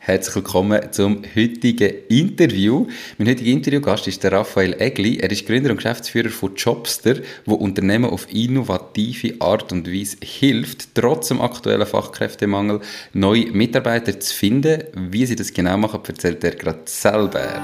[0.00, 2.86] Herzlich willkommen zum heutigen Interview.
[3.18, 5.18] Mein heutiger Interviewgast ist der Raphael Egli.
[5.18, 10.94] Er ist Gründer und Geschäftsführer von Jobster, wo Unternehmen auf innovative Art und Weise hilft,
[10.94, 12.80] trotz dem aktuellen Fachkräftemangel
[13.12, 14.84] neue Mitarbeiter zu finden.
[14.94, 17.60] Wie sie das genau machen, erzählt er gerade selber.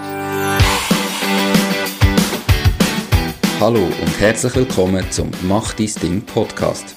[3.61, 6.97] Hallo und herzlich willkommen zum Mach dein Ding Podcast.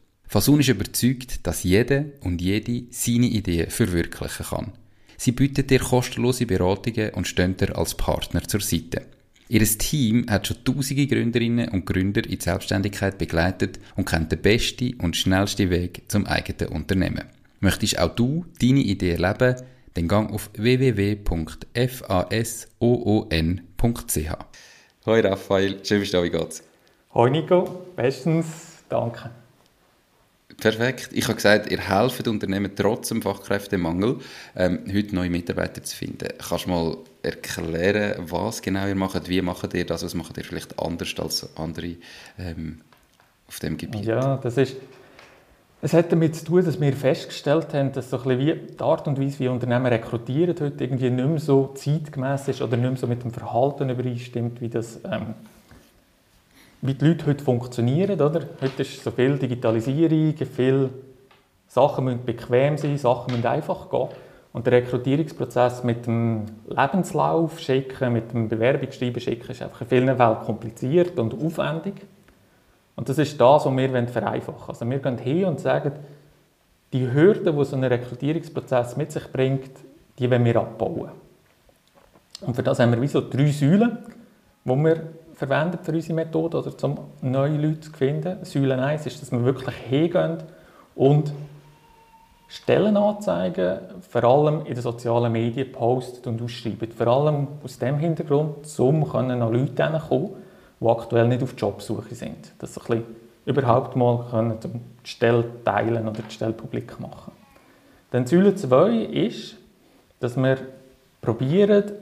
[0.31, 4.71] Fasun ist überzeugt, dass jede und jede seine Ideen verwirklichen kann.
[5.17, 9.07] Sie bietet dir kostenlose Beratungen und stehen dir als Partner zur Seite.
[9.49, 14.41] Ihr Team hat schon tausende Gründerinnen und Gründer in die Selbstständigkeit begleitet und kennt den
[14.41, 17.25] besten und schnellsten Weg zum eigenen Unternehmen.
[17.59, 19.57] Möchtest auch du deine Idee erleben?
[19.95, 21.25] Dann gang auf www.fasoon.ch.
[25.05, 26.63] Hoi Raphael, schön bist du da, wie geht's?
[27.13, 28.45] Hoi Nico, bestens,
[28.87, 29.29] danke.
[30.61, 31.09] Perfekt.
[31.11, 34.19] Ich habe gesagt, ihr helft Unternehmen trotz dem Fachkräftemangel,
[34.55, 36.29] ähm, heute neue Mitarbeiter zu finden.
[36.37, 39.27] Kannst du mal erklären, was genau ihr macht?
[39.27, 40.05] Wie macht ihr das?
[40.05, 41.95] Was macht ihr vielleicht anders als andere
[42.37, 42.81] ähm,
[43.47, 44.05] auf dem Gebiet?
[44.05, 44.75] Ja, das ist...
[45.83, 49.07] Es hat damit zu tun, dass wir festgestellt haben, dass so ein wie die Art
[49.07, 52.97] und Weise, wie Unternehmen rekrutieren, heute irgendwie nicht mehr so zeitgemäß ist oder nicht mehr
[52.97, 55.33] so mit dem Verhalten übereinstimmt, wie das ähm,
[56.81, 58.19] wie die Leute heute funktionieren.
[58.19, 58.41] Oder?
[58.59, 60.89] Heute ist so viel Digitalisierung, viele
[61.67, 64.09] Sachen müssen bequem sein, Sachen müssen einfach gehen.
[64.53, 70.17] Und der Rekrutierungsprozess mit dem Lebenslauf schicken, mit dem Bewerbungsschreiben schicken, ist einfach in vielen
[70.17, 71.93] Fällen kompliziert und aufwendig.
[72.97, 74.69] Und das ist das, was wir vereinfachen wollen.
[74.69, 75.93] Also wir gehen hin und sagen,
[76.91, 79.71] die Hürden, die so ein Rekrutierungsprozess mit sich bringt,
[80.19, 81.11] die wollen wir abbauen.
[82.41, 83.99] Und für das haben wir wie so drei Säulen,
[84.65, 85.03] wo wir
[85.41, 88.45] verwendet für unsere Methode, oder um neue Leute zu finden.
[88.45, 90.37] Säule 1 ist, dass wir wirklich hingehen
[90.93, 91.33] und
[92.47, 96.91] Stellenanzeigen vor allem in den sozialen Medien posten und ausschreiben.
[96.91, 100.29] Vor allem aus dem Hintergrund, um an Leute kommen,
[100.79, 102.53] die aktuell nicht auf Jobsuche sind.
[102.59, 103.01] Dass sie
[103.45, 107.31] überhaupt mal können, die Stelle teilen oder die Stelle publik machen.
[108.11, 109.55] Dann Säule 2 ist,
[110.19, 110.57] dass wir
[111.19, 111.93] probieren,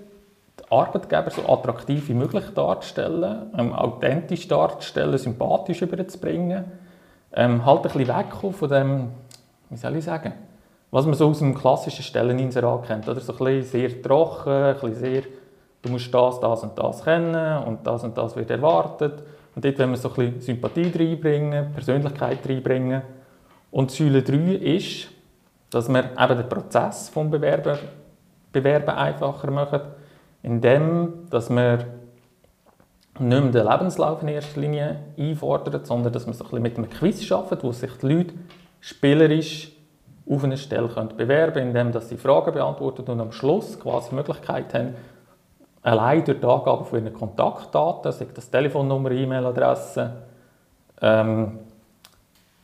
[0.69, 6.65] Arbeitgeber so attraktiv wie möglich darzustellen, ähm, authentisch darzustellen, sympathisch überzubringen.
[7.33, 9.07] Ähm, halt ein bisschen wegkommen von dem,
[9.69, 10.33] wie soll ich sagen,
[10.91, 13.07] was man so aus dem klassischen Stelleninserat kennt.
[13.07, 13.19] Oder?
[13.19, 15.21] So ein bisschen sehr trocken, ein bisschen sehr,
[15.81, 19.23] du musst das, das und das kennen und das und das wird erwartet.
[19.55, 23.01] Und dort wollen wir so ein bisschen Sympathie reinbringen, Persönlichkeit reinbringen.
[23.71, 25.07] Und Säule 3 ist,
[25.69, 27.77] dass wir eben den Prozess des Bewerber,
[28.51, 29.81] Bewerben einfacher machen
[30.43, 31.85] indem dass wir
[33.19, 36.89] nicht mehr den Lebenslauf in erster Linie einfordern, sondern dass wir so ein mit einem
[36.89, 38.33] Quiz arbeiten, wo sich die Leute
[38.79, 39.71] spielerisch
[40.29, 44.09] auf eine Stelle können bewerben können, indem dass sie Fragen beantworten und am Schluss quasi
[44.09, 44.95] die Möglichkeit haben,
[45.81, 50.13] allein durch die Angabe von ihren Kontaktdaten, sei das Telefonnummer, E-Mail-Adresse
[51.01, 51.59] ähm,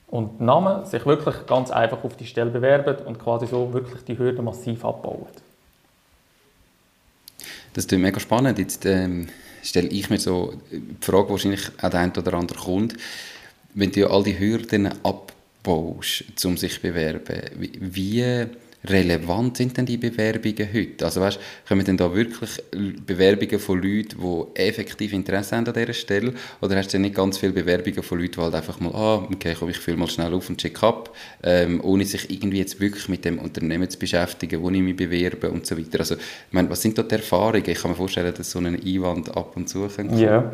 [0.07, 4.17] und Namen, sich wirklich ganz einfach auf die Stelle bewerben und quasi so wirklich die
[4.17, 5.25] Hürden massiv abbauen.
[7.75, 8.57] Das ist mega spannend.
[8.57, 9.27] Jetzt ähm,
[9.61, 12.95] stelle ich mir so die Frage, wahrscheinlich auch der eine oder andere kommt,
[13.73, 18.47] wenn du ja all die Hürden abbaust, um sich zu bewerben, wie
[18.89, 21.05] relevant sind denn die Bewerbungen heute?
[21.05, 22.61] Also weißt, kommen denn da wirklich
[23.05, 26.33] Bewerbungen von Leuten, die effektiv Interesse haben an dieser Stelle?
[26.61, 29.55] Oder hast du nicht ganz viele Bewerbungen von Leuten, die halt einfach mal, ah, okay,
[29.57, 31.13] komm, ich fülle mal schnell auf und check ab,
[31.43, 35.49] ähm, ohne sich irgendwie jetzt wirklich mit dem Unternehmen zu beschäftigen, wo ich mich bewerbe
[35.49, 35.99] und so weiter.
[35.99, 37.63] Also, ich meine, was sind da die Erfahrungen?
[37.67, 40.19] Ich kann mir vorstellen, dass so ein Einwand ab und zu kommt.
[40.19, 40.53] Ja,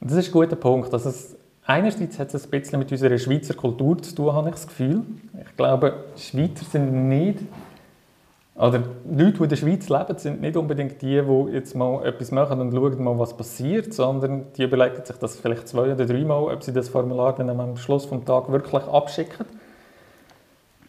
[0.00, 0.92] das ist ein guter Punkt.
[0.92, 4.54] Also es Einerseits hat es ein bisschen mit unserer Schweizer Kultur zu tun, habe ich
[4.54, 5.02] das Gefühl.
[5.42, 7.38] Ich glaube, Schweizer sind nicht
[8.56, 12.30] oder Leute, die in der Schweiz leben, sind nicht unbedingt die, die jetzt mal etwas
[12.30, 16.54] machen und schauen mal, was passiert, sondern die überlegen sich das vielleicht zwei oder dreimal,
[16.54, 19.46] ob sie das Formular dann am Schluss des Tages wirklich abschicken.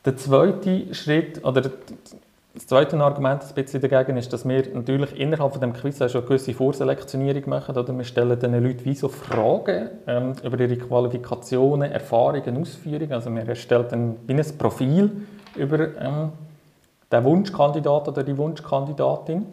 [0.05, 5.51] Der zweite Schritt, oder das zweite Argument ein bisschen dagegen ist, dass wir natürlich innerhalb
[5.51, 7.75] von dem Quiz auch schon eine gewisse Vorselektionierung machen.
[7.75, 13.11] Oder wir stellen den Leuten wie so Fragen ähm, über ihre Qualifikationen, Erfahrungen, Ausführungen.
[13.11, 15.11] Also wir erstellen dann wie ein Profil
[15.55, 16.31] über ähm,
[17.15, 19.45] der Wunschkandidat oder die Wunschkandidatin.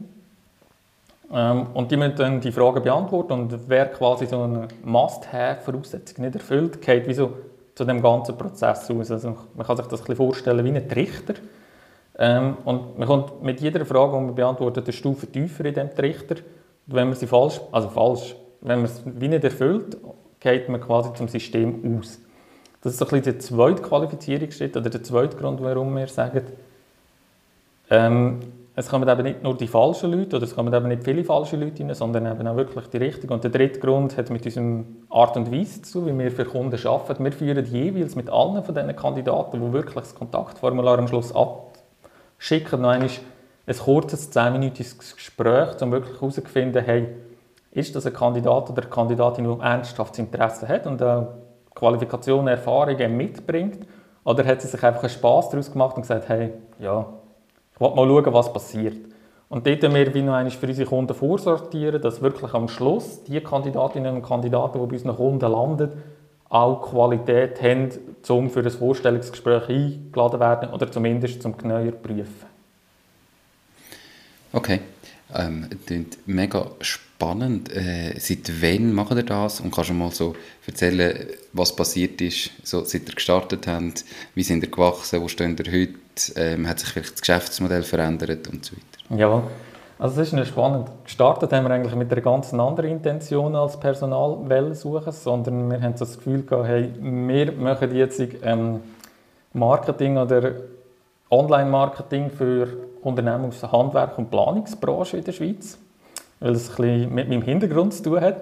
[1.33, 6.35] Ähm, und die müssen dann die Fragen beantworten und wer quasi so eine Must-Have-Voraussetzung nicht
[6.35, 7.33] erfüllt, geht wie so
[7.77, 9.11] zu dem ganzen Prozess aus.
[9.13, 11.35] Also man kann sich das ein bisschen vorstellen wie ein Trichter.
[12.19, 15.95] Ähm, und man kommt mit jeder Frage, die man beantwortet, eine Stufe tiefer in diesem
[15.95, 16.35] Trichter.
[16.89, 19.97] Und wenn man sie falsch, also falsch, wenn man es wie nicht erfüllt,
[20.41, 22.19] geht man quasi zum System aus.
[22.83, 26.43] Das ist so ein bisschen der zweite Qualifizierungsschritt oder der zweite Grund, warum wir sagen,
[27.93, 28.39] ähm,
[28.75, 31.59] es kommen eben nicht nur die falschen Leute oder es kommen eben nicht viele falsche
[31.59, 33.31] Leute rein, sondern eben auch wirklich die richtigen.
[33.31, 36.87] Und der dritte Grund hat mit unserer Art und Weise zu wie wir für Kunden
[36.87, 37.23] arbeiten.
[37.23, 42.81] Wir führen jeweils mit allen von diesen Kandidaten, die wirklich das Kontaktformular am Schluss abschicken,
[42.81, 43.11] noch einmal
[43.67, 47.09] ein kurzes, 10-minütiges Gespräch, um wirklich herauszufinden, hey,
[47.73, 51.03] ist das ein Kandidat oder eine Kandidatin, die ernsthaftes Interesse hat und
[51.75, 53.87] Qualifikationen, Erfahrungen mitbringt?
[54.25, 57.07] Oder hat sie sich einfach einen Spass daraus gemacht und gesagt, hey, ja,
[57.75, 59.13] ich will mal schauen, was passiert.
[59.49, 64.17] Und dort wir wie noch für unsere Kunden vorsortieren, dass wirklich am Schluss die Kandidatinnen
[64.17, 65.91] und Kandidaten, die bei unseren Kunden landen,
[66.49, 67.91] auch Qualität haben,
[68.29, 72.47] um für ein Vorstellungsgespräch eingeladen werden oder zumindest zum genauer prüfen.
[74.53, 74.81] Okay,
[75.35, 77.12] ähm, klingt mega spannend.
[77.23, 79.61] Äh, seit wann macht ihr das?
[79.61, 80.35] Und kannst du mal so
[80.67, 84.05] erzählen, was passiert ist, so, seit ihr gestartet habt?
[84.35, 85.23] Wie sind ihr gewachsen?
[85.23, 85.95] Wo stehen ihr heute?
[86.37, 89.21] Ähm, hat sich vielleicht das Geschäftsmodell verändert und so weiter?
[89.21, 89.43] Ja,
[89.99, 90.89] also es ist spannend.
[91.05, 95.95] Gestartet haben wir eigentlich mit einer ganz anderen Intention als Personalwelle suchen, sondern wir haben
[95.97, 98.81] das Gefühl gehabt, hey, wir machen jetzt ähm,
[99.53, 100.55] Marketing oder
[101.31, 102.69] Online-Marketing für
[103.03, 105.79] Unternehmen aus der Handwerk- und Planungsbranche in der Schweiz,
[106.43, 108.37] weil es ein mit meinem Hintergrund zu tun hat.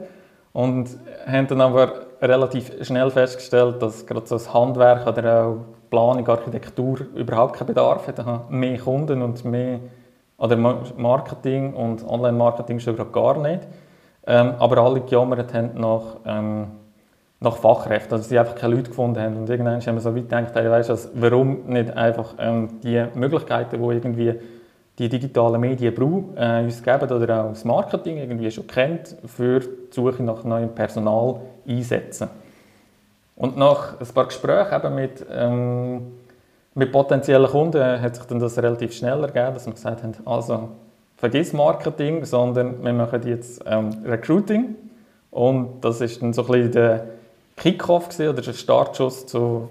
[0.53, 0.89] Und
[1.27, 5.57] haben dann aber relativ schnell festgestellt, dass gerade so das Handwerk oder auch
[5.91, 8.51] Planung, Architektur überhaupt keinen Bedarf hat.
[8.51, 9.81] Mehr Kunden und mehr
[10.39, 13.69] oder Marketing und Online-Marketing schon gar nicht.
[14.27, 16.67] Ähm, aber alle gejammert haben nach, ähm,
[17.41, 19.37] nach Fachkräften, also sie einfach keine Leute gefunden haben.
[19.37, 23.05] Und irgendwann haben wir so weit gedacht, hey, weißt, also, warum nicht einfach ähm, die
[23.15, 24.35] Möglichkeiten, die irgendwie
[25.01, 29.61] die digitalen Medien brauchen, äh, uns geben oder auch das Marketing irgendwie schon kennt, für
[29.61, 32.29] die Suche nach neuem Personal einsetzen.
[33.35, 36.03] Und nach ein paar Gesprächen eben mit, ähm,
[36.75, 40.69] mit potenziellen Kunden hat sich dann das relativ schnell ergeben, dass wir gesagt haben, also
[41.17, 44.75] vergiss Marketing, sondern wir machen jetzt ähm, Recruiting.
[45.31, 47.07] Und das ist dann so ein bisschen der
[47.57, 49.69] Kickoff oder der Startschuss zu,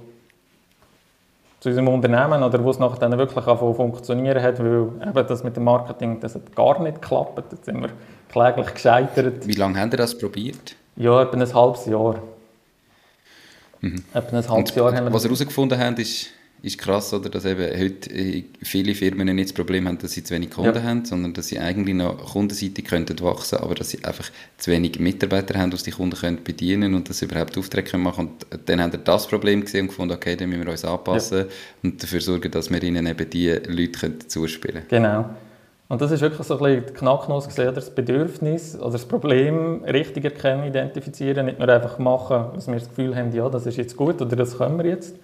[1.60, 5.56] zu unserem Unternehmen oder wo es nachher dann wirklich funktionieren hat, weil eben das mit
[5.56, 7.44] dem Marketing das hat gar nicht geklappt.
[7.52, 7.90] Da sind wir
[8.30, 9.46] kläglich gescheitert.
[9.46, 10.76] Wie lange haben Sie das probiert?
[10.96, 12.16] Ja, etwa ein halbes Jahr.
[13.82, 14.04] Mhm.
[14.14, 16.28] Etwa ein halbes Jahr haben wir Was Sie herausgefunden haben, ist,
[16.62, 20.24] ist krass, oder, dass eben heute äh, viele Firmen nicht das Problem haben, dass sie
[20.24, 20.84] zu wenig Kunden ja.
[20.84, 25.00] haben, sondern dass sie eigentlich noch kundenseitig könnten wachsen, aber dass sie einfach zu wenig
[25.00, 28.82] Mitarbeiter haben, die die Kunden können bedienen und dass sie überhaupt Aufträge machen Und dann
[28.82, 31.46] haben sie das Problem gesehen und gefunden, okay, dann müssen wir uns anpassen ja.
[31.84, 35.04] und dafür sorgen, dass wir ihnen eben die Leute zuspielen können.
[35.04, 35.30] Genau.
[35.90, 39.84] Und das ist wirklich so ein bisschen die Knacknuss gesehen, das Bedürfnis oder das Problem
[39.86, 43.78] richtig erkennen, identifizieren, nicht nur einfach machen, dass wir das Gefühl haben, ja, das ist
[43.78, 45.16] jetzt gut oder das können wir jetzt,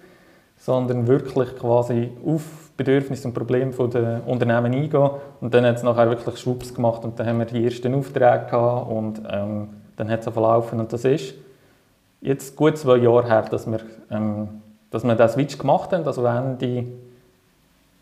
[0.66, 2.42] sondern wirklich quasi auf
[2.76, 5.10] Bedürfnisse und Probleme der Unternehmen eingehen.
[5.40, 8.46] Und dann hat es nachher wirklich Schwupps gemacht und dann haben wir die ersten Aufträge
[8.50, 10.80] gehabt und ähm, dann hat es verlaufen.
[10.80, 11.34] Und das ist
[12.20, 13.78] jetzt gut zwei Jahre her, dass wir,
[14.10, 16.86] ähm, dass wir den Switch gemacht haben, also Ende,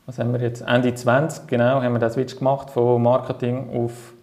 [0.07, 4.15] was haben wir jetzt, Ende 20, genau, haben wir den Switch gemacht von Marketing auf,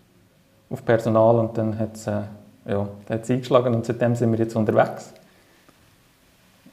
[0.71, 2.21] auf Personal und dann hat es äh,
[2.65, 5.13] ja, eingeschlagen und seitdem sind wir jetzt unterwegs.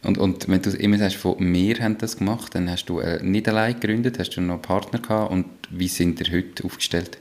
[0.05, 3.23] Und, und wenn du immer sagst, von mir haben das gemacht, dann hast du äh,
[3.23, 7.19] nicht allein gegründet, hast du noch einen Partner gehabt und wie sind ihr heute aufgestellt?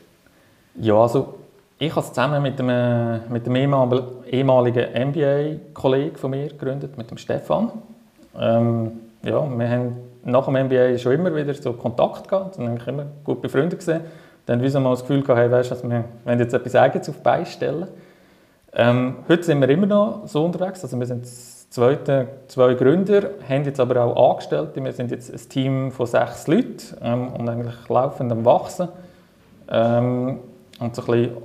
[0.76, 1.40] Ja, also
[1.80, 7.18] ich habe es zusammen mit einem, mit dem ehemaligen MBA-Kollegen von mir gegründet, mit dem
[7.18, 7.72] Stefan.
[8.40, 8.92] Ähm,
[9.24, 13.06] ja, wir haben nach dem MBA schon immer wieder so Kontakt gehabt und eigentlich immer
[13.24, 14.02] gut befreundet gesehen.
[14.46, 17.18] Dann haben wir mal das Gefühl gehabt, hey, weißt, wir wollen jetzt etwas Eigenes auf
[17.18, 17.88] die Beine stellen.
[18.74, 21.26] Ähm, heute sind wir immer noch so unterwegs, also wir sind
[21.70, 24.84] Zweite, zwei Gründer, haben jetzt aber auch Angestellte.
[24.84, 28.88] Wir sind jetzt ein Team von sechs Leuten ähm, und eigentlich laufend am Wachsen.
[29.70, 30.40] Ähm,
[30.80, 31.38] und so ein bisschen,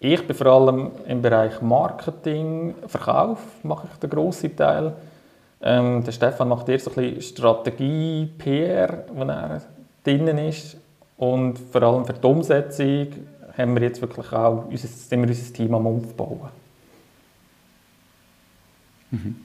[0.00, 4.94] ich bin vor allem im Bereich Marketing, Verkauf mache ich den grossen Teil.
[5.60, 9.60] Ähm, der Stefan macht eher so ein bisschen Strategie, PR, wo er
[10.02, 10.76] drinnen ist.
[11.18, 13.06] Und vor allem für die Umsetzung
[13.56, 16.61] haben wir jetzt wirklich auch unser, sind wir unser Team am Aufbauen.
[19.12, 19.36] Mhm.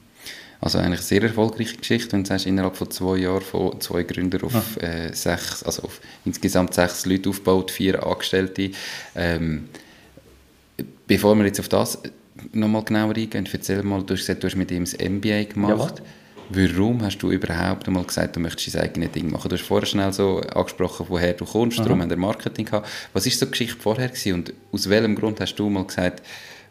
[0.60, 4.02] Also eigentlich eine sehr erfolgreiche Geschichte, wenn du sagst, innerhalb von zwei Jahren von zwei
[4.02, 4.88] Gründern auf ja.
[4.88, 8.72] äh, sechs, also auf insgesamt sechs Leute aufgebaut, vier Angestellte.
[9.14, 9.68] Ähm,
[11.06, 11.98] bevor wir jetzt auf das
[12.52, 15.98] nochmal genauer eingehen, erzähl mal, du hast gesagt, du hast mit ihm das MBA gemacht.
[15.98, 16.04] Ja.
[16.50, 19.50] Warum hast du überhaupt einmal gesagt, du möchtest dein eigenes Ding machen?
[19.50, 21.82] Du hast vorher schnell so angesprochen, woher du kommst, mhm.
[21.84, 22.88] darum haben wir Marketing gehabt.
[23.12, 26.22] Was war so die Geschichte vorher gewesen und aus welchem Grund hast du mal gesagt,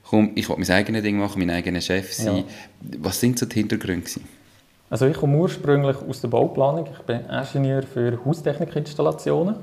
[0.09, 2.37] komm, ich will mein eigenes Ding machen, mein eigener Chef sein.
[2.37, 2.43] Ja.
[2.99, 4.01] Was sind so die Hintergründe?
[4.01, 4.23] Gewesen?
[4.89, 6.87] Also ich komme ursprünglich aus der Bauplanung.
[6.91, 9.55] Ich bin Ingenieur für Haustechnikinstallationen.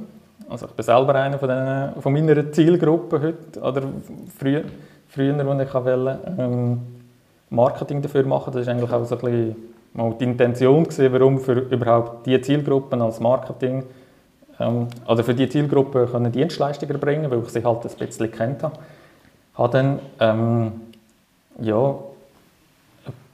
[0.48, 3.82] Also ich bin selber einer von, den, von meiner Zielgruppe heute, oder
[4.38, 4.64] früher,
[5.08, 6.80] früher wo ich wollte, ähm,
[7.48, 8.52] Marketing dafür machen.
[8.52, 9.56] Das ist eigentlich auch so ein bisschen
[9.94, 13.84] mal die Intention gewesen, warum für überhaupt diese Zielgruppen als Marketing
[14.60, 18.62] ähm, oder für diese Zielgruppe können Dienstleistungen bringen, weil ich sie halt ein bisschen kennt
[18.62, 18.76] habe
[19.54, 20.80] habe dann ähm,
[21.61, 21.94] ja,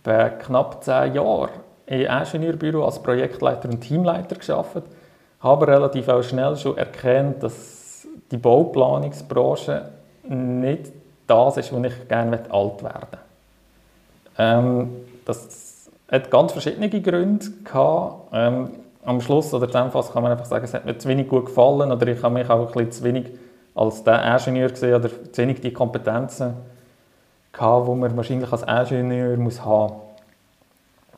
[0.02, 1.50] etwa knapp zehn Jahre
[1.86, 4.82] im Ingenieurbüro als Projektleiter und Teamleiter geschafft,
[5.40, 9.88] habe relativ auch schnell schon erkannt, dass die Bauplanungsbranche
[10.28, 10.92] nicht
[11.26, 13.18] das ist, wo ich gerne alt werden.
[14.38, 14.90] Ähm,
[15.24, 18.28] das hat ganz verschiedene Gründe gehabt.
[18.32, 18.70] Ähm,
[19.04, 21.90] am Schluss oder zusammenfassend kann man einfach sagen, es hat mir zu wenig gut gefallen
[21.90, 23.26] oder ich habe mich auch ein bisschen zu wenig
[23.74, 26.54] als der Ingenieur gesehen oder zu wenig die Kompetenzen
[27.52, 29.94] gehabt, die man wahrscheinlich als Ingenieur muss haben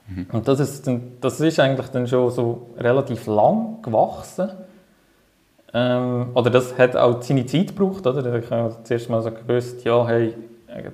[0.08, 0.26] mhm.
[0.32, 4.50] Und das ist, dann, das ist eigentlich dann schon so relativ lang gewachsen.
[5.74, 8.06] Ähm, oder das hat auch seine Zeit gebraucht.
[8.06, 8.34] Oder?
[8.36, 10.34] Ich habe zuerst mal so gewusst, ja, hey,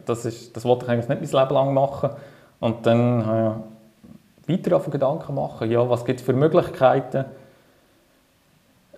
[0.04, 2.10] das, ist, das wollte ich eigentlich nicht mein Leben lang machen.
[2.60, 3.62] Und dann habe
[4.46, 7.26] ich weiter auf Gedanken machen, ja, was gibt es für Möglichkeiten,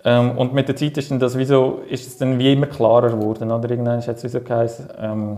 [0.03, 3.09] ähm, und mit der Zeit ist, das wie so, ist es dann wie immer klarer
[3.09, 3.51] geworden.
[3.51, 3.69] Oder?
[3.69, 5.37] Irgendwann hat es so geheißen, ähm,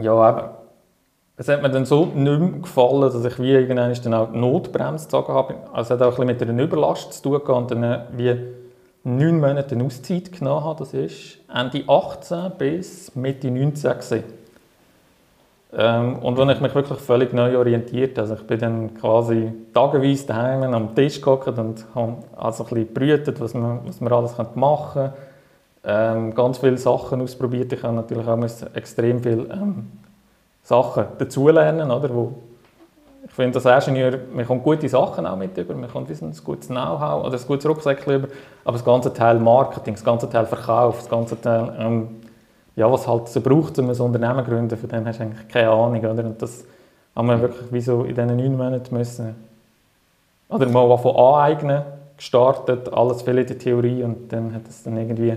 [0.00, 0.48] ja eben,
[1.38, 4.38] es hat mir dann so nicht mehr gefallen, dass ich wie irgendwann dann auch die
[4.38, 5.54] Notbremse gezogen habe.
[5.72, 8.34] Also es hat auch ein bisschen mit einer Überlast zu tun gehabt und dann wie
[9.04, 10.78] neun Monate Auszeit genommen habe.
[10.78, 14.24] Das ist Ende 18 bis Mitte 19 gewesen.
[15.72, 20.26] Ähm, und wenn ich mich wirklich völlig neu orientiert, also ich bin dann quasi tageweise
[20.26, 24.34] daheim am Tisch gehockt und habe also ein bisschen gebrütet, was man, was man alles
[24.54, 25.14] machen könnte.
[25.88, 27.72] Ähm, ganz viele Sachen ausprobiert.
[27.72, 29.92] Ich habe natürlich auch extrem viele ähm,
[30.62, 32.32] Sachen dazulernen, oder, wo
[33.24, 36.68] ich finde, als Ingenieur, man kommt gute Sachen auch mit über, man kommt ein gutes
[36.68, 38.28] Know-how oder ein gutes Rucksack über,
[38.64, 42.08] aber das ganze Teil Marketing, das ganze Teil Verkauf, das ganze Teil ähm,
[42.76, 45.48] ja, was halt so braucht, um ein Unternehmen zu gründen, von dem hast du eigentlich
[45.48, 46.04] keine Ahnung.
[46.04, 46.24] Oder?
[46.24, 46.64] Und das
[47.14, 49.34] haben wir wirklich wie so in diesen neun Monaten müssen,
[50.48, 51.82] oder mal von aneignen,
[52.16, 55.36] gestartet, alles viel in der Theorie und dann hat es dann irgendwie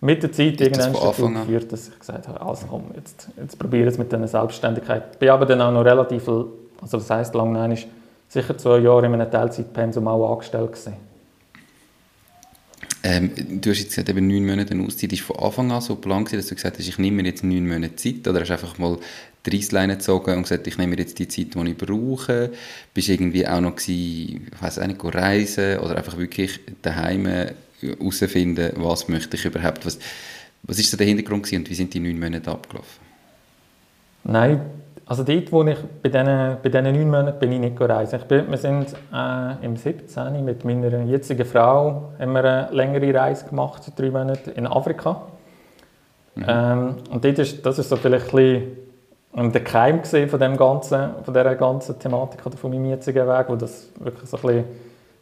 [0.00, 3.88] mit der Zeit irgendwann dazu geführt, dass ich gesagt habe, also komm, jetzt, jetzt probiere
[3.88, 5.04] es mit dieser Selbstständigkeit.
[5.12, 6.50] Ich bin aber dann auch noch relativ, also
[6.80, 7.86] das heisst lang, nein, ist
[8.28, 11.11] sicher zwei Jahre in einem Teilzeitpensum auch angestellt gewesen.
[13.04, 16.32] Ähm, du hast jetzt gesagt, eben neun Monate Auszeit ist von Anfang an so geplant,
[16.32, 18.78] dass du gesagt hast, ich nehme mir jetzt neun Monate Zeit oder hast du einfach
[18.78, 18.98] mal
[19.44, 22.52] die Reissleine gezogen und gesagt, ich nehme mir jetzt die Zeit, die ich brauche?
[22.94, 27.26] Bist irgendwie auch noch gewesen, ich weiss auch nicht, reisen oder einfach wirklich daheim
[27.80, 29.84] herausfinden, was möchte ich überhaupt?
[29.84, 29.98] Was,
[30.62, 33.02] was ist so der Hintergrund und wie sind die neun Monate abgelaufen?
[34.22, 34.60] Nein,
[35.12, 38.18] also dort, wo ich bei diesen, bei diesen neun Monaten bin ich nicht reisen.
[38.18, 40.42] Ich bin, wir sind äh, im 17.
[40.42, 45.20] mit meiner jetzigen Frau haben wir eine längere Reise gemacht, drei Monate in Afrika.
[46.34, 46.44] Mhm.
[46.48, 48.72] Ähm, und dort ist, das ist so vielleicht ein
[49.34, 53.46] bisschen der Keim von, dem ganzen, von dieser ganzen Thematik oder von meinem jetzigen Weg,
[53.48, 54.64] wo das wirklich so ein bisschen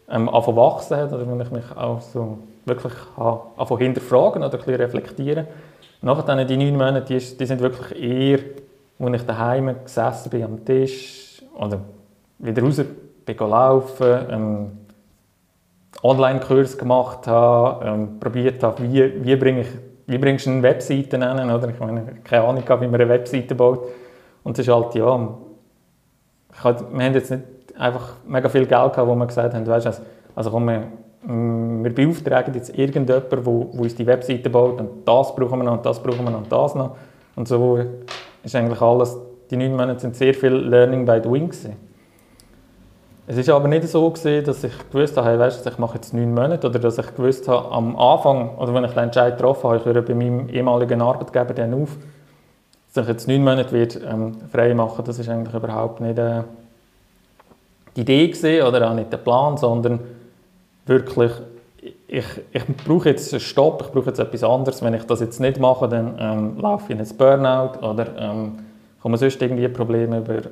[0.09, 4.77] ähm, wachsen hat, oder wo ich mich auch so wirklich habe, hinterfragen oder ein bisschen
[4.77, 5.49] reflektieren.
[6.01, 8.39] Nachher die neun Monate, die, die sind wirklich eher
[9.01, 11.81] wo ich daheim gesessen bin am Tisch oder
[12.39, 12.83] wieder raus
[13.25, 14.71] bin laufen, ähm,
[16.03, 19.69] Online-Kurs gemacht habe, ähm, probiert habe, wie, wie, bringe ich,
[20.07, 21.69] wie bringst du eine Webseite nennen, oder?
[21.69, 23.89] Ich meine, keine Ahnung, wie man eine Webseite baut.
[24.43, 25.29] Und es ist halt, ja,
[26.53, 27.43] ich hatte, wir haben jetzt nicht
[27.79, 30.03] einfach mega viel Geld gehabt, wo wir gesagt haben, weißt, also,
[30.35, 30.83] also komm, wir,
[31.23, 35.79] mm, wir beauftragen jetzt irgendjemanden, der uns die Webseite baut und das brauchen wir noch
[35.79, 36.97] und das brauchen wir noch und das noch.
[37.37, 37.79] Und so
[38.43, 39.17] ist eigentlich alles,
[39.51, 41.77] die neun Monate sind sehr viel Learning by Doing gewesen.
[43.27, 46.13] Es ist aber nicht so gewesen, dass ich gewusst habe, hey, weißt ich mache jetzt
[46.13, 49.71] neun Monate oder dass ich gewusst habe, am Anfang, oder wenn ich den Entscheid getroffen
[49.71, 51.97] habe, ich höre bei meinem ehemaligen Arbeitgeber dann auf,
[52.93, 56.43] dass ich jetzt neun Monate wird, ähm, frei machen Das ist eigentlich überhaupt nicht äh,
[57.95, 60.01] die Idee gewesen, oder auch nicht der Plan, sondern
[60.87, 61.31] wirklich,
[62.09, 64.83] ich, ich brauche jetzt einen Stopp, ich brauche jetzt etwas anderes.
[64.83, 68.59] Wenn ich das jetzt nicht mache, dann ähm, laufe ich in ein Burnout oder ähm,
[69.01, 70.43] kommen sonst irgendwie Probleme über.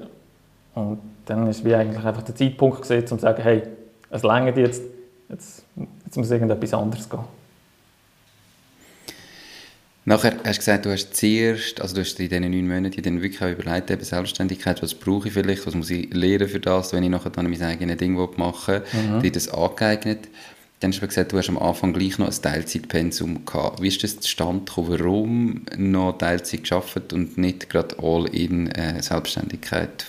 [0.75, 3.63] Und dann ist wie eigentlich einfach der Zeitpunkt gesehen, um zu sagen, hey,
[4.11, 4.83] es längert jetzt,
[5.29, 5.65] jetzt,
[6.05, 7.21] jetzt muss irgendetwas anderes gehen.
[10.07, 13.21] Nachher hast du gesagt, du hast zuerst, also du hast in diesen neun Monaten dann
[13.21, 16.95] wirklich auch überlegt, eben Selbstständigkeit, was brauche ich vielleicht, was muss ich lernen für das,
[16.95, 19.21] wenn ich nachher dann mein eigenes Ding machen will, mhm.
[19.21, 20.29] dir das angeeignet.
[20.81, 23.83] Dann hast du gesagt, du hast am Anfang gleich noch ein Teilzeitpensum gehabt.
[23.83, 24.71] Wie ist das zustande?
[24.77, 30.07] Warum noch Teilzeit geschafft und nicht gerade all in äh, Selbstständigkeit?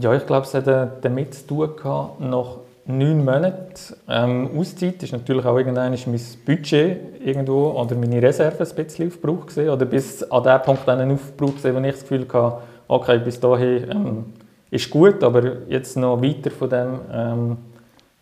[0.00, 3.74] Ja, ich glaube, es hat äh, damit zu tun gehabt, nach neun Monaten
[4.08, 9.48] ähm, Auszeit ist natürlich auch irgendwann mein Budget irgendwo oder meine Reserve ein bisschen aufgebraucht
[9.48, 13.18] gewesen, oder bis an den Punkt dann aufgebraucht gewesen, wo ich das Gefühl hatte, okay,
[13.18, 14.24] bis dahin ähm,
[14.70, 17.56] ist gut, aber jetzt noch weiter von dem, ähm,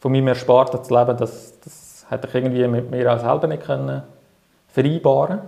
[0.03, 3.63] von meinem Ersparten zu leben, das, das hätte ich irgendwie mit mir auch selber nicht
[3.63, 4.03] können
[4.69, 5.41] vereinbaren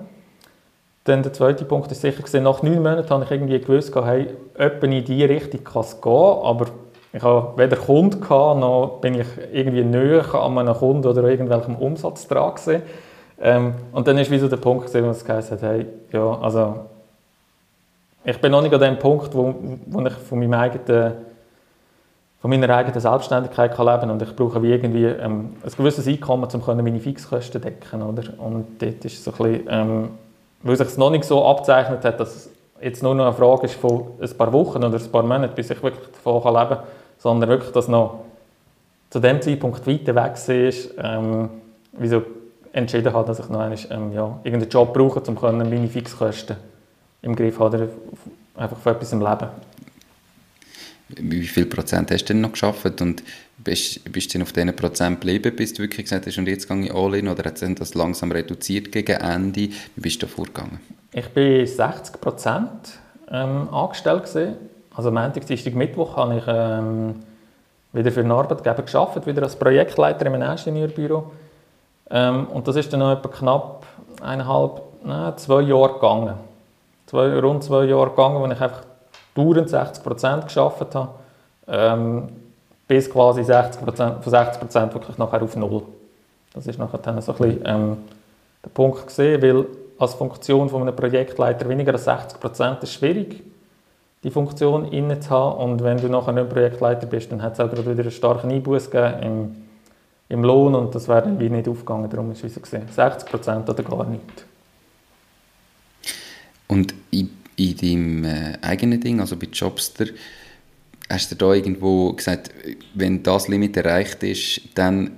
[1.05, 4.29] dann der zweite Punkt ist sicher gesehen, nach neun Monaten habe ich irgendwie gewusst, hey,
[4.57, 6.67] in die Richtung kann es gehen, aber
[7.13, 11.77] ich habe weder Kunden gehabt, noch bin ich irgendwie näher an einem Kunden oder irgendwelchem
[11.77, 12.83] Umsatz dran gewesen.
[13.39, 16.39] Ähm, und dann ist wie so der Punkt gewesen, wo es gesagt hat, hey, ja,
[16.41, 16.87] also
[18.25, 19.55] ich bin noch nicht an dem Punkt, wo,
[19.87, 21.13] wo ich von, meinem eigenen,
[22.45, 26.07] von meiner eigenen Selbstständigkeit kann leben kann und ich brauche wie irgendwie ähm, ein gewisses
[26.07, 28.23] Einkommen, um meine Fixkosten zu decken, oder?
[28.37, 30.09] Und dort ist so ein bisschen, ähm,
[30.63, 32.51] weil sich es noch nicht so abzeichnet hat, dass es
[32.83, 35.71] jetzt nur noch eine Frage ist von ein paar Wochen oder ein paar Monaten, bis
[35.71, 36.79] ich wirklich davon leben kann,
[37.17, 38.25] sondern wirklich, dass noch
[39.09, 41.49] zu dem Zeitpunkt weiter weg war, ähm,
[41.93, 42.25] wieso
[42.75, 46.57] entschieden habe, dass ich noch einmal, ähm, ja, irgendeinen Job brauche, um meine Fixkosten
[47.23, 47.89] im Griff zu haben,
[48.55, 49.49] einfach für etwas im Leben.
[51.09, 53.23] Wie viel Prozent hast du denn noch geschafft und
[53.59, 56.85] bist, bist du auf diesen Prozent geblieben, bis du wirklich gesagt hast, und jetzt gehe
[56.85, 59.69] ich all in, oder hat sich das langsam reduziert gegen Ende?
[59.95, 60.81] Wie bist du da vorgegangen?
[61.13, 62.99] Ich war 60 Prozent
[63.31, 64.57] ähm, angestellt gewesen
[64.97, 67.17] also Montag, Dienstag, Mittwoch habe ich ähm,
[67.93, 71.33] wieder für einen Arbeitgeber gearbeitet, wieder als Projektleiter einem Ingenieurbüro.
[72.11, 73.87] Ähm, und das ist dann noch etwa knapp
[74.23, 76.35] eineinhalb, nein, zwei Jahre gegangen.
[77.07, 78.83] Zwei, rund zwei Jahre gegangen, wo ich einfach
[79.35, 81.11] dauernd 60 Prozent gearbeitet habe.
[81.67, 82.29] Ähm,
[82.87, 85.83] bis quasi 60 von 60 Prozent wirklich nachher auf Null.
[86.53, 87.97] Das ist nachher dann so ein bisschen, ähm,
[88.63, 89.67] der Punkt gesehen, weil
[89.99, 93.43] als Funktion von einem Projektleiter weniger als 60 Prozent ist schwierig
[94.25, 95.59] die Funktion inne zu haben.
[95.59, 98.51] Und wenn du nachher nicht Projektleiter bist, dann hat es auch gerade wieder einen starken
[98.51, 99.57] Einbuß gegeben im,
[100.31, 102.09] im Lohn und das wäre dann wie nicht aufgegangen.
[102.11, 104.47] Darum ist es gesehen, 60 Prozent oder gar nicht.
[106.67, 110.07] Und in, in deinem äh, eigenen Ding, also bei Jobster,
[111.09, 112.51] hast du da irgendwo gesagt,
[112.95, 115.13] wenn das Limit erreicht ist, dann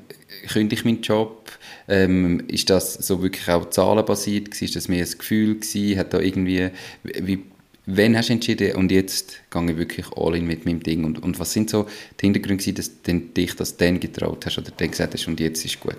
[0.48, 1.50] kündige ich meinen Job?
[1.88, 4.64] Ähm, ist das so wirklich auch zahlenbasiert gewesen?
[4.64, 5.98] Ist das mehr ein Gefühl gewesen?
[5.98, 6.70] Hat da irgendwie,
[7.04, 7.44] wie
[7.88, 11.04] Wann hast du entschieden, und jetzt gehe ich wirklich all in mit meinem Ding?
[11.04, 11.86] Und, und was sind so
[12.20, 15.64] die Hintergründe, dass du dich das dann getraut hast oder dann gesagt hast, und jetzt
[15.64, 15.94] ist gut?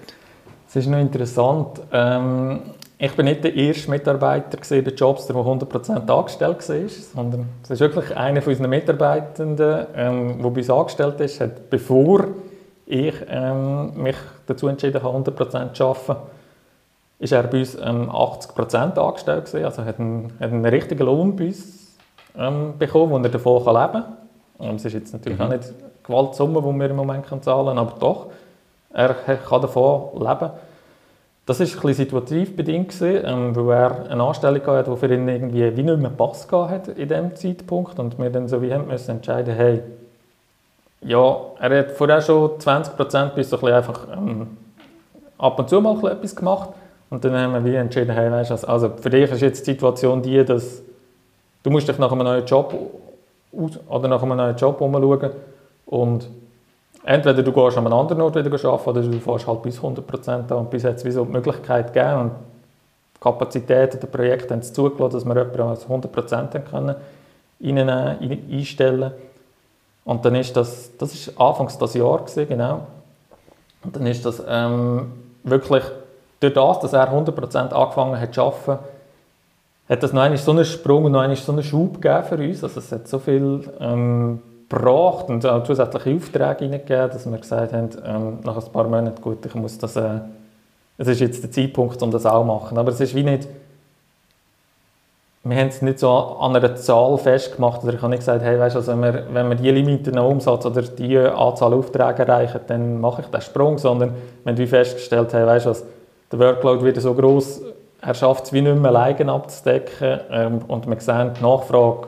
[0.67, 1.79] Es ist noch interessant.
[1.93, 2.59] Ähm,
[2.99, 7.79] ich bin nicht der erste Mitarbeiter bei Jobs, der 100% angestellt war, sondern es ist
[7.79, 12.25] wirklich einer von unseren Mitarbeitenden, ähm, der bei uns angestellt ist, hat, bevor
[12.87, 14.15] ich ähm, mich
[14.47, 16.15] dazu entschieden habe, 100% zu arbeiten,
[17.19, 21.35] ist er bei uns ähm, 80% angestellt gewesen, also hat einen, hat einen richtigen Lohn
[21.35, 21.95] bei uns
[22.35, 24.05] ähm, bekommen, wo er davon kann leben
[24.57, 24.75] kann.
[24.75, 25.45] Es ist jetzt natürlich mhm.
[25.45, 28.27] auch nicht Gewaltsumme, die wir im Moment zahlen können, aber doch,
[28.91, 30.49] er kann davon leben.
[31.47, 35.13] Das war ein bisschen situativ bedingt, gewesen, ähm, weil er eine Anstellung hatte, die für
[35.13, 37.97] ihn irgendwie wie nicht mehr Pass hat in diesem Zeitpunkt.
[37.99, 39.81] Und wir dann so wie haben müssen entscheiden, hey,
[41.01, 44.57] ja, er hat vorher schon 20% bis ein einfach ähm,
[45.37, 46.71] ab und zu mal etwas gemacht.
[47.09, 49.71] Und dann haben wir wie entschieden, hey, weißt du, also für dich ist jetzt die
[49.71, 50.81] Situation die, dass
[51.63, 52.73] du musst dich nach einem neuen Job
[53.87, 55.31] oder nach einem neuen Job umschauen.
[55.85, 56.27] Und
[57.07, 60.29] entweder du gehst an einem anderen Ort wieder arbeiten oder du fährst halt bis 100%
[60.29, 60.51] an.
[60.51, 62.31] Und bis jetzt wie so die Möglichkeit gegeben und
[63.15, 66.95] die Kapazitäten der Projekte haben es zugelassen, dass wir jemanden als 100% können
[67.61, 69.11] reinnehmen, einstellen.
[70.03, 72.87] Und dann ist das, das ist anfangs das Jahr gewesen, genau.
[73.83, 75.11] Und dann ist das ähm,
[75.43, 75.83] wirklich
[76.39, 78.83] durch das, dass er 100% angefangen hat zu arbeiten,
[79.89, 82.35] hat das noch einmal so einen Sprung und noch einmal so einen Schub gegeben für
[82.35, 82.63] uns.
[82.63, 87.73] Also es hat so viel ähm, gebracht und auch zusätzliche Aufträge hineingegeben, dass wir gesagt
[87.73, 90.19] haben, ähm, nach ein paar Monaten, gut, ich muss das, äh,
[90.97, 92.77] es ist jetzt der Zeitpunkt, um das auch zu machen.
[92.77, 93.47] Aber es ist wie nicht,
[95.43, 98.59] wir haben es nicht so an einer Zahl festgemacht, oder ich habe nicht gesagt, hey,
[98.59, 102.99] weißt, also wenn, wir, wenn wir die Limiten Umsatz oder die Anzahl Aufträge erreichen, dann
[102.99, 105.85] mache ich den Sprung, sondern wir haben wie festgestellt, hey, weißt, also,
[106.31, 107.61] der Workload wird so groß,
[108.01, 112.07] er schafft es wie nicht mehr alleine abzudecken ähm, und wir sehen, die Nachfrage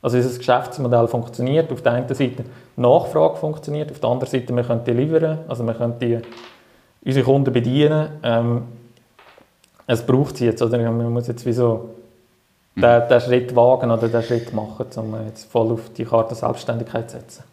[0.00, 1.72] Also unser Geschäftsmodell funktioniert.
[1.72, 2.44] Auf der einen Seite
[2.76, 6.18] Nachfrage funktioniert, auf der anderen Seite wir können deliveren, also wir können die,
[7.04, 8.08] unsere Kunden bedienen.
[8.22, 8.62] Ähm,
[9.86, 10.78] es braucht sie jetzt, oder?
[10.78, 11.90] Man muss jetzt wie so
[12.74, 12.82] mhm.
[12.82, 17.10] den, den Schritt wagen oder den Schritt machen, um jetzt voll auf die Karte Selbstständigkeit
[17.10, 17.44] zu setzen.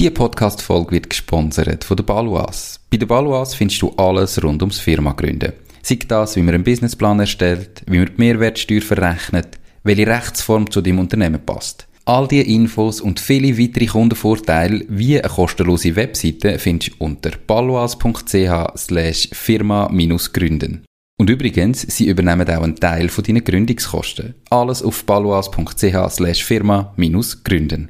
[0.00, 2.80] Die Podcast-Folge wird gesponsert von der Baluas.
[2.90, 5.52] Bei der Baluas findest du alles rund ums Firma gründen.
[5.82, 10.80] Sei das, wie man einen Businessplan erstellt, wie man die Mehrwertsteuer verrechnet, welche Rechtsform zu
[10.80, 11.86] deinem Unternehmen passt.
[12.06, 18.76] All diese Infos und viele weitere Kundenvorteile wie eine kostenlose Webseite findest du unter baluas.ch
[18.76, 20.84] slash firma-gründen.
[21.16, 24.34] Und übrigens, sie übernehmen auch einen Teil von deinen Gründungskosten.
[24.50, 27.88] Alles auf baluas.ch slash firma-gründen.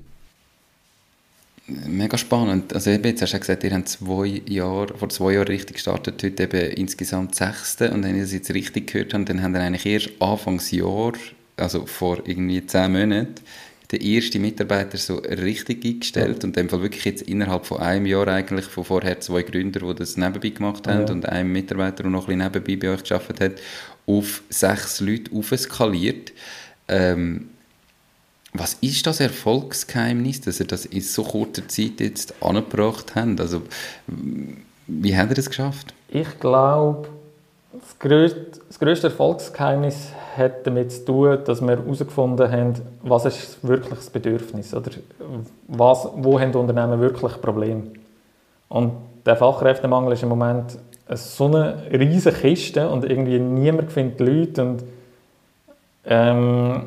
[1.66, 2.74] Mega spannend.
[2.74, 6.22] Also eben, jetzt hast du gesagt, ihr habt zwei Jahre, vor zwei Jahren richtig gestartet,
[6.22, 7.90] heute eben insgesamt sechste.
[7.90, 11.14] Und wenn ich das jetzt richtig gehört habe, dann haben wir eigentlich erst Anfangsjahr,
[11.56, 13.34] also vor irgendwie zehn Monaten,
[13.92, 16.46] den ersten Mitarbeiter so richtig eingestellt ja.
[16.46, 19.80] und in dem Fall wirklich jetzt innerhalb von einem Jahr eigentlich von vorher zwei Gründer,
[19.80, 21.12] die das nebenbei gemacht haben ja.
[21.12, 23.52] und einem Mitarbeiter, der noch ein bisschen nebenbei bei euch gearbeitet hat,
[24.06, 26.32] auf sechs Leute aufskaliert.
[26.88, 27.50] Ähm,
[28.52, 33.40] was ist das Erfolgsgeheimnis, dass ihr das in so kurzer Zeit jetzt angebracht habt?
[33.40, 33.62] Also,
[34.86, 35.92] wie habt ihr das geschafft?
[36.08, 37.08] Ich glaube,
[37.72, 44.10] das grösste Erfolgsgeheimnis hat damit zu tun, dass wir herausgefunden haben, was ist wirklich das
[44.10, 44.90] Bedürfnis oder
[45.68, 47.84] was, wo haben Unternehmen wirklich Probleme.
[48.68, 48.92] Und
[49.24, 50.78] der Fachkräftemangel ist im Moment
[51.10, 54.84] so eine riesige Kiste und irgendwie niemand findet Leute und
[56.06, 56.82] ähm,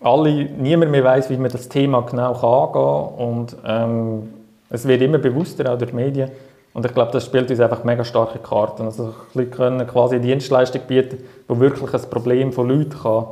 [0.00, 4.34] alle, niemand mehr weiß, wie man das Thema genau angehen kann und ähm,
[4.70, 6.30] es wird immer bewusster, auch durch die Medien.
[6.78, 8.84] Und ich glaube, das spielt uns einfach mega starke Karten.
[8.84, 11.18] Also wir können quasi eine Dienstleistung bieten,
[11.50, 13.24] die wirklich ein Problem von Leuten kann,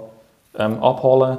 [0.58, 1.38] ähm, abholen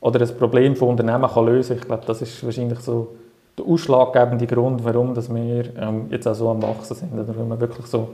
[0.00, 1.76] oder ein Problem von Unternehmen kann lösen.
[1.76, 3.14] Ich glaube, das ist wahrscheinlich so
[3.56, 7.12] der ausschlaggebende Grund, warum dass wir ähm, jetzt auch so am Wachsen sind.
[7.12, 8.08] Oder wenn wir wirklich so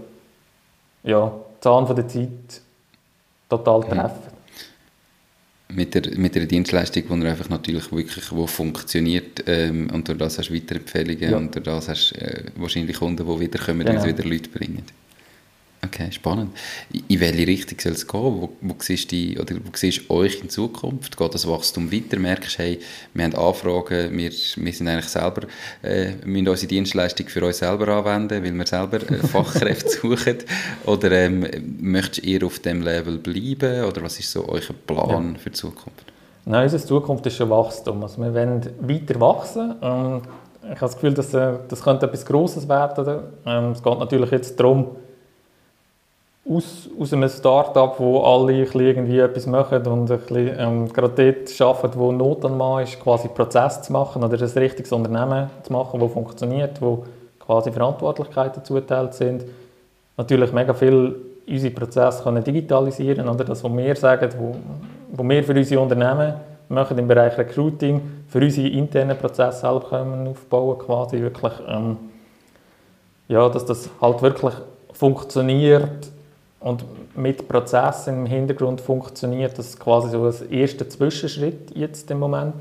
[1.03, 2.61] ja, Zahn von der Zeit
[3.49, 4.40] total treffen
[5.75, 10.39] mit der, mit der Dienstleistung, die einfach natürlich wirklich wo funktioniert ähm, und durch das
[10.39, 11.37] hast du Weiterempfehlungen ja.
[11.37, 14.01] und durch das hast du äh, wahrscheinlich Kunden, die wiederkommen genau.
[14.01, 14.83] und wieder Leute bringen.
[15.83, 16.51] Okay, spannend.
[17.09, 18.21] In welche Richtung soll es gehen?
[18.21, 21.17] Wo, wo, siehst du, oder wo siehst euch in Zukunft?
[21.17, 22.19] Geht das Wachstum weiter?
[22.19, 22.81] Merkst du, hey,
[23.15, 25.43] wir haben Anfragen, wir, wir sind eigentlich selber,
[25.83, 30.39] äh, müssen unsere Dienstleistung für uns selber anwenden, weil wir selber äh, Fachkräfte suchen?
[30.85, 31.47] Oder ähm,
[31.81, 33.85] möchtest du eher auf dem Level bleiben?
[33.85, 35.39] Oder was ist so euer Plan ja.
[35.39, 36.13] für die Zukunft?
[36.45, 38.03] Nein, unsere Zukunft ist schon Wachstum.
[38.03, 39.77] Also wir wollen weiter wachsen.
[39.81, 40.23] Ähm,
[40.63, 43.21] ich habe das Gefühl, dass, äh, das könnte etwas Grosses werden.
[43.47, 44.97] Ähm, es geht natürlich jetzt darum,
[46.51, 52.11] aus, aus einem Start-up, wo alle irgendwie etwas machen und ähm, gerade dort arbeiten, wo
[52.11, 56.13] Not an Mann ist, quasi Prozess zu machen oder ein richtiges Unternehmen zu machen, das
[56.13, 57.05] funktioniert, wo
[57.39, 59.45] quasi Verantwortlichkeiten zugeteilt sind.
[60.17, 61.15] Natürlich mega viel
[61.47, 64.57] unsere Prozesse können digitalisieren oder das, was wir sagen, wo,
[65.13, 66.35] wo wir für unsere Unternehmen
[66.69, 71.97] machen im Bereich Recruiting, für unsere internen Prozesse selber können aufbauen, quasi wirklich, ähm,
[73.29, 74.55] ja, dass das halt wirklich
[74.93, 76.11] funktioniert,
[76.61, 76.85] und
[77.17, 82.55] mit Prozessen im Hintergrund funktioniert das quasi so als erster Zwischenschritt jetzt im Moment.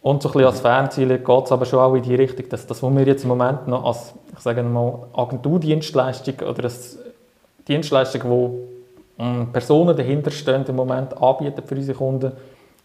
[0.00, 2.66] Und so ein bisschen als Fernziel geht es aber schon auch in die Richtung, dass
[2.66, 6.98] das, was wir jetzt im Moment noch als, ich sage mal, Agenturdienstleistung oder als
[7.66, 8.58] Dienstleistung, wo
[9.18, 12.32] ähm, Personen dahinter stehen, im Moment anbieten für unsere Kunden,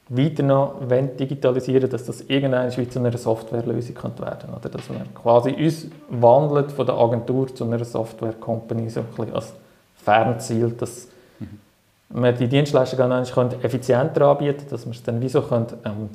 [0.09, 5.01] weiter noch digitalisieren dass das irgendwann wie zu einer Softwarelösung könnte werden Oder dass wir
[5.13, 9.53] quasi uns wandelt von der Agentur zu einer Software-Company, so ein als
[9.97, 11.07] Fernziel, dass
[11.39, 12.23] mhm.
[12.23, 13.11] wir die Dienstleistung
[13.61, 16.09] effizienter anbieten dass wir es dann wieso ähm,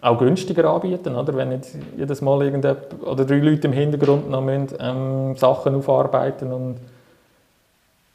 [0.00, 1.34] auch günstiger anbieten, oder?
[1.34, 2.54] wenn jetzt jedes Mal
[3.02, 6.76] oder drei Leute im Hintergrund noch müssen, ähm, Sachen aufarbeiten und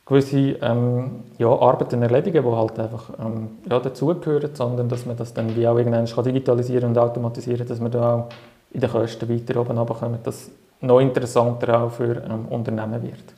[0.10, 5.34] gewisse ähm, ja, Arbeiten erledigen, die halt einfach ähm, ja, dazugehören, sondern dass man das
[5.34, 8.30] dann wie auch irgendwann kann digitalisieren und automatisieren dass man da auch
[8.72, 13.34] in den Kosten weiter oben runterkommt, dass es noch interessanter auch für ähm, Unternehmen wird.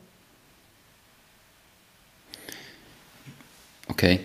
[3.90, 4.22] Okay.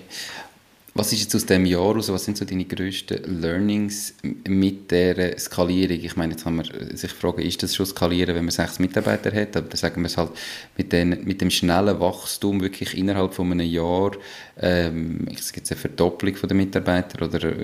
[0.98, 4.14] Was ist jetzt aus diesem Jahr raus, was sind so deine grössten Learnings
[4.48, 5.98] mit der Skalierung?
[6.02, 9.30] Ich meine, jetzt kann man sich fragen, ist das schon skalieren, wenn man sechs Mitarbeiter
[9.30, 9.54] hat?
[9.58, 10.30] Aber sagen wir es halt
[10.74, 14.12] mit, den, mit dem schnellen Wachstum wirklich innerhalb von einem Jahr,
[14.58, 17.54] ähm, es gibt eine Verdopplung der Mitarbeiter oder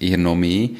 [0.00, 0.70] eher noch mehr.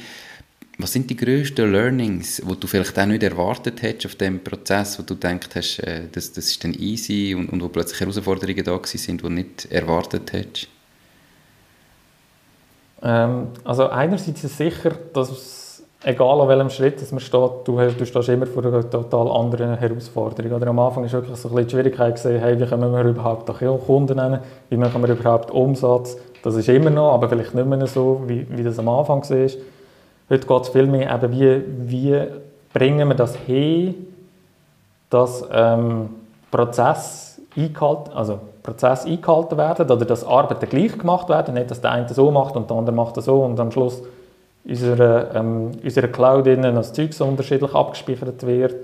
[0.79, 4.99] Was sind die grössten Learnings, die du vielleicht auch nicht erwartet hättest auf dem Prozess,
[4.99, 8.65] wo du denkst hast, äh, das, das ist dann easy und, und wo plötzlich Herausforderungen
[8.65, 10.69] da sind, die du nicht erwartet hättest?
[13.07, 17.51] Ähm, also einerseits ist es sicher, dass es, egal an welchem Schritt dass man steht,
[17.65, 20.53] du, du stehst immer vor einer total anderen Herausforderung.
[20.53, 23.05] Oder am Anfang ist wirklich so ein bisschen die Schwierigkeit gesehen, hey, wie können wir
[23.05, 23.47] überhaupt
[23.87, 24.41] Kunden nennen,
[24.71, 26.17] wie machen wir überhaupt Umsatz.
[26.43, 29.51] Das ist immer noch, aber vielleicht nicht mehr so, wie, wie das am Anfang war.
[30.29, 32.23] Heute geht es viel mehr eben, wie, wie
[32.73, 33.95] bringen wir das hin,
[35.11, 36.11] dass ähm,
[36.51, 41.93] Prozess eingehalten, also Prozess eingehalten werden oder dass Arbeiten gleich gemacht werden, nicht, dass der
[41.93, 44.03] eine so macht und der andere macht so und am Schluss
[44.65, 48.75] unsere, ähm, unsere Cloud innen das Zeug so unterschiedlich abgespeichert wird,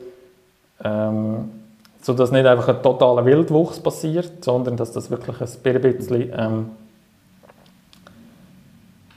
[0.84, 1.50] ähm,
[2.00, 6.70] sodass nicht einfach ein totaler Wildwuchs passiert, sondern dass das wirklich ein bisschen ähm,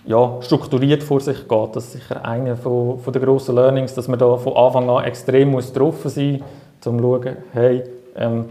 [0.05, 1.75] ja, strukturiert vor sich geht.
[1.75, 5.03] Das ist sicher eine von, von den grossen Learnings, dass man da von Anfang an
[5.03, 7.83] extrem muss drauf sein muss, um zu schauen, hey,
[8.15, 8.45] ähm,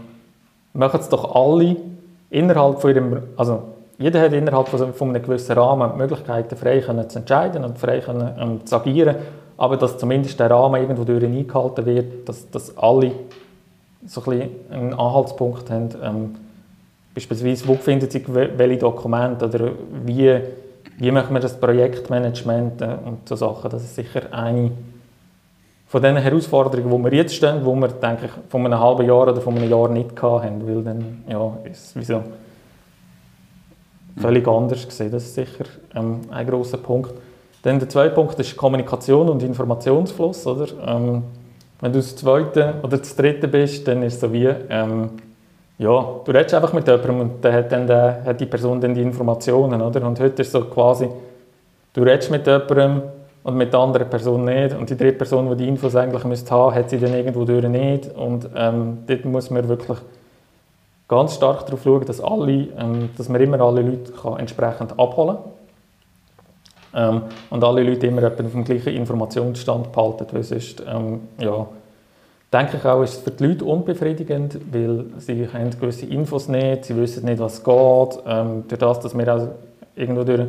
[0.73, 1.77] machen es doch alle
[2.29, 3.63] innerhalb von ihrem, also
[3.97, 7.99] jeder hat innerhalb von, von einem gewissen Rahmen die Möglichkeiten, frei zu entscheiden und frei
[7.99, 9.15] können, ähm, zu agieren,
[9.57, 13.11] aber dass zumindest der Rahmen irgendwo durch eingehalten wird, dass, dass alle
[14.05, 16.35] so ein einen Anhaltspunkt haben, ähm,
[17.13, 19.71] beispielsweise, wo finden sich welche Dokumente oder
[20.05, 20.41] wie
[20.97, 23.69] wie machen wir das Projektmanagement äh, und so Sachen.
[23.69, 24.71] Das ist sicher eine
[25.95, 29.29] von den Herausforderungen, wo wir jetzt stehen, wo wir, denke ich, von einem halben Jahr
[29.29, 32.21] oder von einem Jahr nicht hatten, weil dann ja, ist es wieso
[34.17, 35.09] völlig anders gesehen.
[35.09, 35.63] Das ist sicher
[35.95, 37.13] ähm, ein großer Punkt.
[37.61, 40.45] Dann der zweite Punkt ist Kommunikation und Informationsfluss.
[40.45, 40.67] Oder?
[40.85, 41.23] Ähm,
[41.79, 45.11] wenn du das zweite oder das dritte bist, dann ist es so wie, ähm,
[45.77, 48.93] ja, du redest einfach mit jemandem und dann hat, dann der, hat die Person dann
[48.93, 50.05] die Informationen, oder?
[50.05, 51.07] Und heute ist so quasi,
[51.93, 53.01] du redest mit jemandem
[53.45, 54.75] und mit der anderen Person nicht.
[54.75, 57.63] Und die dritte Person, die die Infos eigentlich müsste haben, hat sie dann irgendwo durch
[57.67, 58.11] nicht.
[58.15, 59.99] Und ähm, dort muss man wirklich
[61.07, 65.37] ganz stark darauf schauen, dass, alle, ähm, dass man immer alle Leute kann entsprechend abholen
[66.91, 67.13] kann.
[67.13, 71.67] Ähm, und alle Leute immer auf dem gleichen Informationsstand behalten, weil sonst, ähm, ja,
[72.51, 76.85] denke ich auch, ist es für die Leute unbefriedigend, weil sie haben gewisse Infos nicht,
[76.85, 78.23] sie wissen nicht, was geht.
[78.25, 79.47] Ähm, durch das, dass wir auch
[79.95, 80.47] irgendwo durch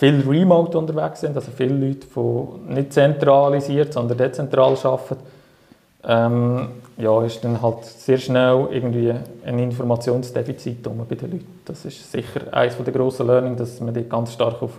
[0.00, 5.22] viel Remote unterwegs sind, also viele Leute, die nicht zentralisiert, sondern dezentral arbeiten,
[6.04, 9.12] ähm, ja, ist dann halt sehr schnell irgendwie
[9.44, 11.60] ein Informationsdefizit bei den Leuten.
[11.66, 14.78] Das ist sicher eines der grossen Learning, dass man dort ganz stark auf,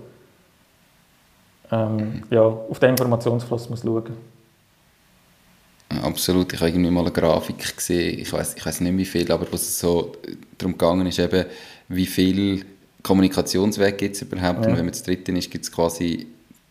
[1.72, 6.04] ähm, ja, auf den Informationsfluss muss schauen muss.
[6.04, 6.52] Absolut.
[6.52, 9.46] Ich habe irgendwie mal eine Grafik gesehen, ich weiß ich weiß nicht wie viel, aber
[9.52, 10.14] was es so
[10.58, 11.46] darum gegangen ist, eben,
[11.90, 12.66] wie viel
[13.04, 14.64] Kommunikationswege gibt es überhaupt.
[14.64, 14.70] Ja.
[14.70, 16.28] Und wenn man das dritte ist, gibt es quasi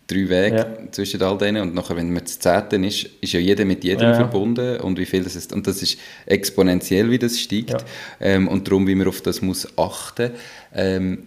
[0.07, 0.93] drei Wege ja.
[0.93, 1.63] zwischen all denen.
[1.63, 4.81] Und nachher, wenn man das zehnte ist, ist ja jeder mit jedem ja, verbunden.
[4.81, 5.53] Und wie viel das ist.
[5.53, 7.85] Und das ist exponentiell, wie das steigt.
[8.21, 10.33] Ähm, und darum, wie man auf das muss achten.
[10.75, 11.25] Ähm,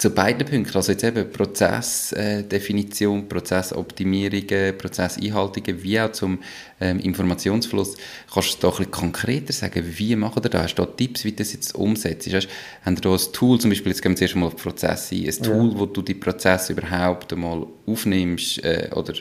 [0.00, 6.38] zu beiden Punkten, also jetzt eben Prozessdefinition, Prozessoptimierungen, Prozesseinhaltungen, wie auch zum
[6.80, 7.98] ähm, Informationsfluss,
[8.32, 10.62] kannst du da ein bisschen konkreter sagen, wie macht ihr das?
[10.62, 12.32] Hast du da Tipps, wie du das jetzt umsetzt?
[12.32, 12.48] Hast,
[12.82, 15.26] habt ihr da ein Tool, zum Beispiel, jetzt gehen wir zuerst mal auf Prozesse ein,
[15.26, 15.78] ein Tool, ja.
[15.78, 19.12] wo du die Prozesse überhaupt einmal aufnimmst äh, oder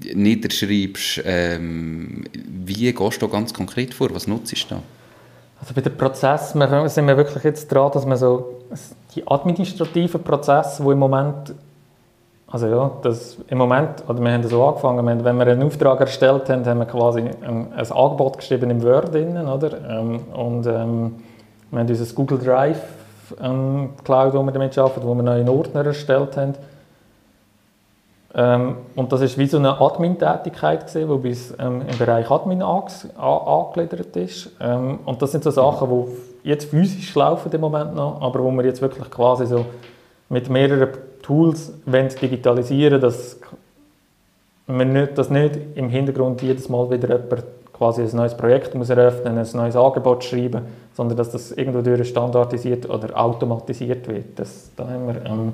[0.00, 4.14] niederschreibst, ähm, wie gehst du da ganz konkret vor?
[4.14, 4.82] Was nutzt du da?
[5.60, 8.56] Also bei dem Prozess sind wir wirklich jetzt dran, dass man so
[9.14, 11.54] die administrativen Prozesse, die im Moment,
[12.48, 16.48] also ja, das im Moment, oder wir haben so angefangen, wenn wir einen Auftrag erstellt
[16.50, 19.72] haben, haben wir quasi ein, ein Angebot geschrieben im Word innen, oder?
[19.88, 21.14] Ähm, und ähm,
[21.70, 22.82] wir haben unser Google Drive
[23.42, 26.54] ähm, Cloud, wo wir damit arbeiten, wo wir neue Ordner erstellt haben.
[28.38, 34.14] Ähm, und das ist wie so eine Admin-Tätigkeit die bis ähm, im Bereich Admin angegliedert
[34.16, 34.50] ist.
[34.60, 38.50] Ähm, und das sind so Sachen, die jetzt physisch laufen im Moment noch, aber wo
[38.50, 39.64] wir jetzt wirklich quasi so
[40.28, 40.90] mit mehreren
[41.22, 41.72] Tools
[42.20, 43.38] digitalisieren dass
[44.66, 48.90] man nicht, dass nicht im Hintergrund jedes Mal wieder jemand quasi ein neues Projekt muss
[48.90, 54.38] eröffnen, ein neues Angebot schreiben, sondern dass das irgendwo durch standardisiert oder automatisiert wird.
[54.38, 55.52] Das, da haben wir ähm,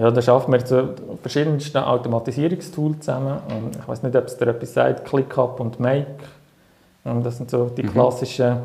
[0.00, 3.36] ja, da arbeiten wir zu verschiedensten Automatisierungstools zusammen.
[3.50, 6.06] Und ich weiß nicht, ob es dir etwas sagt, ClickUp und Make.
[7.04, 7.92] Und das sind so die mhm.
[7.92, 8.60] klassischen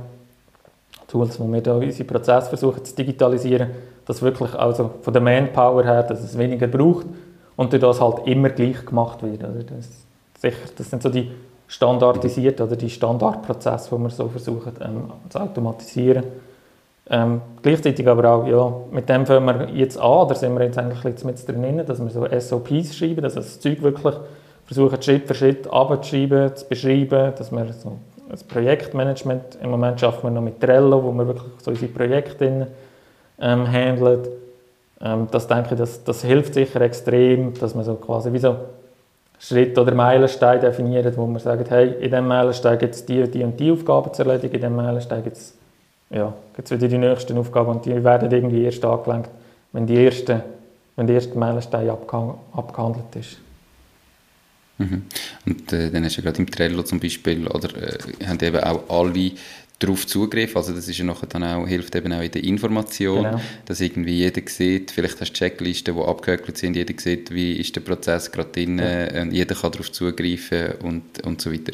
[1.09, 3.71] Tools, wo wir da unsere Prozesse versuchen zu digitalisieren,
[4.05, 7.05] dass wirklich also von der Manpower her, dass es weniger braucht
[7.57, 9.43] und durch das halt immer gleich gemacht wird.
[9.43, 9.89] Also das,
[10.39, 11.31] sicher, das sind so die
[11.67, 16.23] standardisierten oder die Standardprozesse, die wir so versuchen ähm, zu automatisieren.
[17.07, 20.77] Ähm, gleichzeitig aber auch, ja, mit dem fangen wir jetzt an, da sind wir jetzt
[20.77, 24.15] eigentlich mit drin, dass wir so SOPs schreiben, dass wir das Zeug wirklich
[24.65, 30.23] versuchen, Schritt für Schritt abzuschreiben, zu beschreiben, dass wir so ein Projektmanagement, im Moment arbeiten
[30.23, 32.67] wir noch mit Trello, wo wir wirklich so unsere Projekte
[33.39, 34.21] ähm, handeln.
[34.99, 38.55] Ähm, das denke ich, das, das hilft sicher extrem, dass man so quasi wie so
[39.37, 43.43] Schritt oder Meilenstein definiert, wo man sagt, hey, in diesem Meilenstein gibt es die, die
[43.43, 45.53] und die Aufgaben zu erledigen, in diesem Meilenstein gibt es
[46.09, 46.33] ja,
[46.71, 49.29] wieder die nächsten Aufgaben und die werden irgendwie erst angelenkt,
[49.71, 50.43] wenn, die erste,
[50.95, 53.37] wenn der erste Meilenstein abgehandelt ist.
[54.77, 55.03] Mhm.
[55.45, 58.63] Und äh, dann hast du ja gerade im Trello zum Beispiel, oder äh, haben eben
[58.63, 59.31] auch alle
[59.79, 60.55] darauf Zugriff.
[60.55, 63.41] Also das ist ja nachher dann auch, hilft eben auch in der Information, genau.
[63.65, 67.75] dass irgendwie jeder sieht, vielleicht hast du Checklisten, die abgehökelt sind, jeder sieht, wie ist
[67.75, 69.21] der Prozess gerade drin, ja.
[69.21, 71.73] und jeder kann darauf zugreifen und, und so weiter.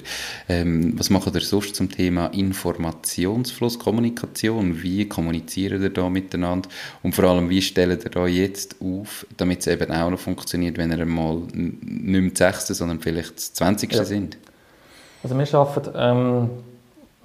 [0.50, 4.82] Ähm, was macht ihr sonst zum Thema Informationsfluss, Kommunikation?
[4.82, 6.70] Wie kommunizieren ihr da miteinander?
[7.04, 10.78] Und vor allem, wie stellt ihr da jetzt auf, damit es eben auch noch funktioniert,
[10.78, 13.94] wenn ihr mal nicht mehr das 6., sondern vielleicht das 20.
[13.94, 14.06] Ja.
[14.06, 14.38] sind?
[15.24, 16.50] Also wir arbeiten ähm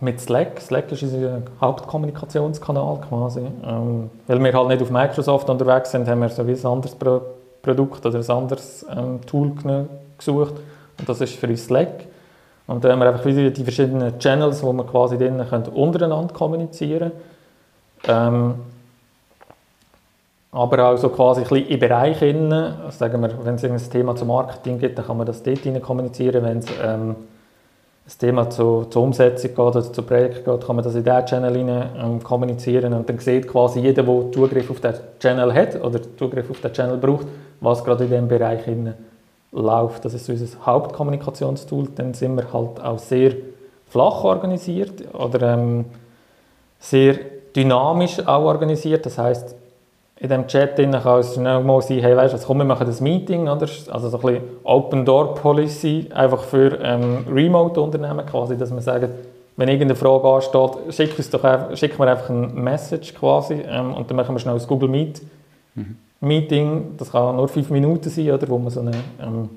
[0.00, 0.60] mit Slack.
[0.60, 3.40] Slack ist unser Hauptkommunikationskanal quasi.
[3.64, 7.20] Ähm, weil wir halt nicht auf Microsoft unterwegs sind, haben wir so ein anderes Pro
[7.62, 9.52] Produkt oder ein anderes ähm, Tool
[10.16, 10.54] gesucht.
[10.98, 12.04] Und das ist für uns Slack.
[12.68, 16.32] Und da haben wir einfach wieder die verschiedenen Channels, wo wir quasi drinnen können untereinander
[16.32, 17.10] kommunizieren
[18.06, 18.54] ähm,
[20.52, 24.16] aber auch so quasi ein bisschen in Bereichen, also sagen wir, wenn es ein Thema
[24.16, 26.44] zum Marketing gibt, dann kann man das dort kommunizieren.
[26.44, 27.16] Wenn es ähm,
[28.06, 31.26] das Thema zu, zur Umsetzung geht oder zu Projekt geht, kann man das in diesen
[31.26, 35.82] Channel rein, ähm, kommunizieren und dann sieht quasi jeder, der Zugriff auf den Channel hat
[35.82, 37.26] oder Zugriff auf den Channel braucht,
[37.60, 38.60] was gerade in diesem Bereich
[39.50, 40.04] läuft.
[40.04, 41.88] Das ist unser Hauptkommunikationstool.
[41.96, 43.32] Dann sind wir halt auch sehr
[43.88, 45.86] flach organisiert oder ähm,
[46.78, 47.18] sehr
[47.56, 49.04] dynamisch auch organisiert.
[49.04, 49.54] Das heißt,
[50.18, 53.00] in diesem Chat kann es schnell mal sein, hey, weißt du, komm, wir machen das
[53.00, 53.68] Meeting, oder?
[53.90, 59.10] also so ein bisschen Open Door Policy, einfach für ähm, Remote-Unternehmen quasi, dass man sagt,
[59.58, 63.92] wenn irgendeine Frage ansteht, schick, uns doch einfach, schick mir einfach ein Message quasi ähm,
[63.92, 65.20] und dann machen wir schnell ein Google Meet
[65.74, 65.96] mhm.
[66.20, 69.50] Meeting, das kann nur fünf Minuten sein, oder, wo man so eine, ähm,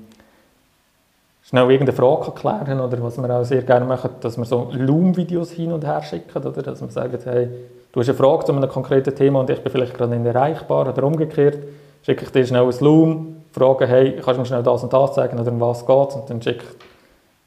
[1.42, 4.68] schnell irgendeine Frage klären kann oder was wir auch sehr gerne machen, dass wir so
[4.72, 7.48] Loom-Videos hin und her schicken, oder, dass wir sagen, hey,
[7.92, 10.88] Du hast eine Frage zu einem konkreten Thema und ich bin vielleicht gerade nicht erreichbar
[10.88, 11.58] oder umgekehrt.
[12.02, 15.14] Schicke ich dir schnell ein Loom, frage, hey, kannst du mir schnell das und das
[15.14, 16.64] zeigen oder um was geht Und dann schickt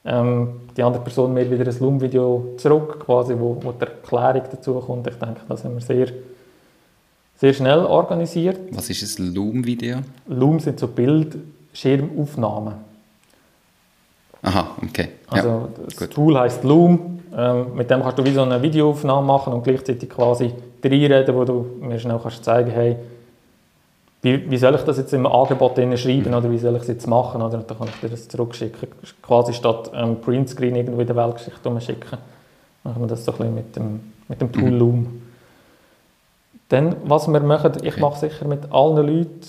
[0.05, 4.73] ähm, die andere Person mir wieder ein Loom-Video zurück, quasi, wo, wo die Erklärung dazu
[4.75, 5.07] kommt.
[5.07, 6.07] Ich denke, das haben wir sehr,
[7.37, 8.59] sehr schnell organisiert.
[8.71, 9.99] Was ist ein Loom-Video?
[10.27, 12.73] Loom sind so Bildschirmaufnahmen.
[14.41, 15.07] Aha, okay.
[15.27, 16.11] Also ja, das gut.
[16.11, 20.09] Tool heißt Loom ähm, mit dem kannst du wie so eine Videoaufnahme machen und gleichzeitig
[20.09, 22.97] quasi reinreden, wo du mir schnell kannst zeigen hey,
[24.21, 26.33] wie, wie soll ich das jetzt im Angebot schreiben mhm.
[26.35, 28.87] oder wie soll ich es jetzt machen oder dann kann ich dir das zurückschicken.
[29.21, 32.17] Quasi statt ähm, Printscreen irgendwo in der Weltgeschichte umschicken,
[32.83, 34.79] machen wir das so ein bisschen mit dem, mit dem Tool mhm.
[34.79, 35.21] Loom.
[36.69, 39.41] Dann, was wir machen, ich mache sicher mit allen Leuten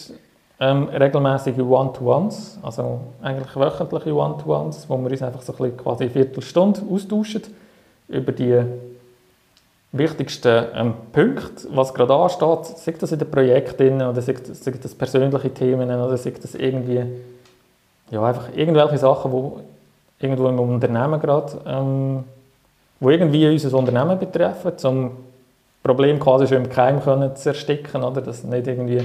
[0.59, 6.05] ähm, regelmäßige One-to-Ones, also eigentlich wöchentliche One-to-Ones, wo wir uns einfach so ein bisschen quasi
[6.05, 7.43] eine Viertelstunde austauschen
[8.09, 8.63] über die
[9.95, 14.73] wichtigsten ähm, Punkte, was gerade ansteht, sei das in den Projekten oder sei das, sei
[14.73, 17.03] das persönliche Themen oder sei das irgendwie
[18.11, 19.61] ja, einfach irgendwelche Sachen, wo
[20.19, 22.25] irgendwo im Unternehmen gerade, ähm,
[22.99, 25.11] wo irgendwie unser Unternehmen betreffen, um
[25.83, 28.21] Problem quasi schon im Keim können zu ersticken, oder?
[28.21, 29.01] dass nicht irgendwie,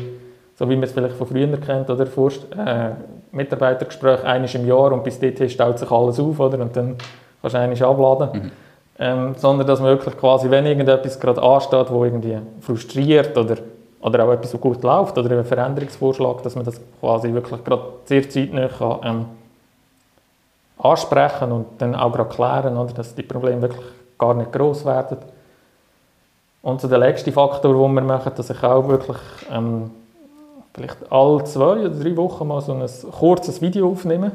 [0.58, 2.92] so wie man es vielleicht von früher kennt, oder Forst, äh,
[3.32, 6.60] Mitarbeitergespräch eines im Jahr und bis dahin staut sich alles auf, oder?
[6.60, 6.96] und dann
[7.42, 8.42] kannst du eines abladen.
[8.42, 8.52] Mhm
[9.00, 13.56] ähm, sondern dass man wirklich quasi, wenn irgendetwas gerade ansteht, wo irgendwie frustriert oder,
[14.02, 17.84] oder auch etwas, so gut läuft oder ein Veränderungsvorschlag, dass man das quasi wirklich gerade
[18.04, 19.26] sehr zeitnah ähm,
[20.78, 23.86] ansprechen und dann auch gerade klären, oder, dass die Probleme wirklich
[24.18, 25.18] gar nicht groß werden.
[26.62, 29.18] Und so der letzte Faktor, den wir machen, dass ich auch wirklich
[29.50, 29.92] ähm,
[30.74, 34.34] vielleicht alle zwei oder drei Wochen mal so ein kurzes Video aufnehme,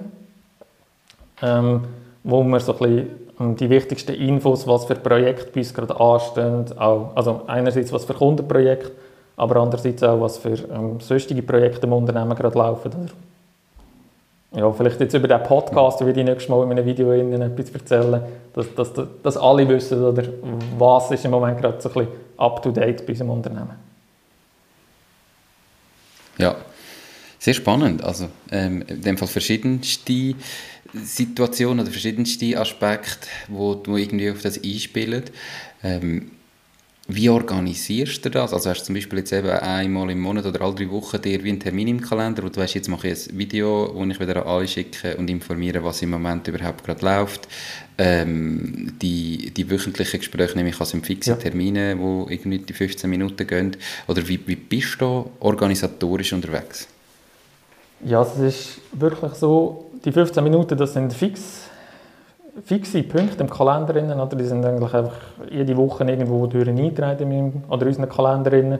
[1.43, 1.85] ähm,
[2.23, 6.65] wo wir so ein bisschen die wichtigsten Infos, was für Projekte bei uns gerade anstehen.
[6.79, 8.93] Auch, also einerseits was für Kundenprojekte,
[9.37, 13.11] aber andererseits auch was für ähm, sonstige Projekte im Unternehmen gerade laufen.
[14.53, 17.71] Ja, vielleicht jetzt über den Podcast würde ich nächstes Mal in einem Video Ihnen etwas
[17.71, 18.23] erzählen,
[18.53, 20.23] dass, dass, dass alle wissen, oder
[20.79, 23.73] was ist im Moment gerade so ein bisschen up-to-date bei unserem Unternehmen.
[26.39, 26.55] Ja,
[27.45, 28.03] sehr spannend.
[28.03, 30.35] Also ähm, in dem Fall verschiedenste
[30.95, 35.25] Situationen oder verschiedenste Aspekte, wo, wo irgendwie auf das einspielen.
[35.83, 36.31] Ähm,
[37.07, 38.55] wie organisierst du das?
[38.55, 41.45] Also hast du zum Beispiel jetzt eben einmal im Monat oder alle drei Wochen dir
[41.45, 44.21] wie einen Termin im Kalender und du weißt, jetzt mache ich ein Video, das ich
[44.21, 47.47] wieder an alle schicke und informiere, was im Moment überhaupt gerade läuft.
[47.99, 51.37] Ähm, die, die wöchentlichen Gespräche nehme ich als fixe ja.
[51.37, 53.77] Termine, die irgendwie die 15 Minuten gehen.
[54.07, 56.89] Oder wie, wie bist du organisatorisch unterwegs?
[58.07, 61.71] Ja, es ist wirklich so, die 15 Minuten, das sind fix
[62.67, 64.37] fixe Punkte im Kalender drin, oder?
[64.37, 65.17] Die sind eigentlich einfach
[65.51, 68.79] jede Woche irgendwo durch eingetragen in oder unseren Kalender.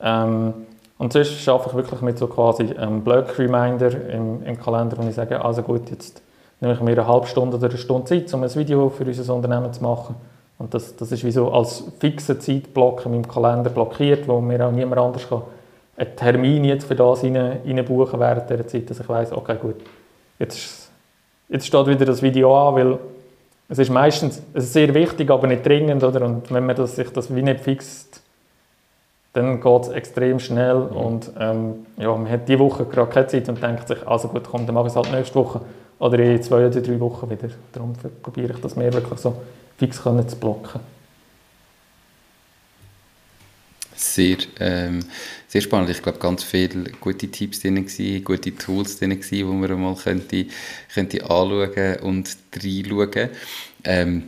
[0.00, 0.54] Ähm,
[0.98, 5.14] und sonst arbeite ich wirklich mit so quasi einem Block-Reminder im, im Kalender, wo ich
[5.14, 6.22] sage, also gut, jetzt
[6.60, 9.34] nehme ich mir eine halbe Stunde oder eine Stunde Zeit, um ein Video für unser
[9.34, 10.14] Unternehmen zu machen.
[10.58, 14.66] Und das, das ist wie so als fixer Zeitblock in meinem Kalender blockiert, wo mir
[14.66, 15.42] auch niemand anders kann
[15.96, 19.56] einen Termin jetzt für das rein, rein buchen während dieser Zeit, dass ich weiss, okay,
[19.60, 19.76] gut,
[20.38, 20.84] jetzt
[21.48, 22.98] jetzt steht wieder das Video an, weil
[23.68, 26.22] es ist meistens es ist sehr wichtig, aber nicht dringend, oder?
[26.22, 28.22] Und wenn man das, sich das wie nicht fixt,
[29.32, 30.96] dann geht es extrem schnell mhm.
[30.96, 34.44] und ähm, ja, man hat diese Woche gerade keine Zeit und denkt sich, also gut,
[34.44, 35.60] komm, dann mache ich es halt nächste Woche
[35.98, 37.48] oder in zwei oder drei Wochen wieder.
[37.72, 39.34] Darum probiere ich das mehr wirklich so
[39.76, 40.80] fix zu blocken.
[43.96, 45.04] Sehr, ähm,
[45.54, 45.88] sehr spannend.
[45.88, 49.94] Ich glaube, ganz viele gute Tipps drin gewesen, gute Tools drin gewesen, die man mal
[49.94, 50.46] könnte,
[50.92, 53.30] könnte anschauen und reinschauen.
[53.84, 54.24] Ähm,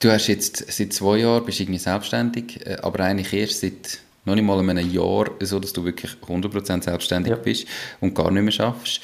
[0.00, 4.34] du hast jetzt seit zwei Jahren bist irgendwie selbstständig, äh, aber eigentlich erst seit noch
[4.34, 7.36] nicht mal einem Jahr so, dass du wirklich 100% selbstständig ja.
[7.36, 7.68] bist
[8.00, 9.00] und gar nicht mehr schaffst.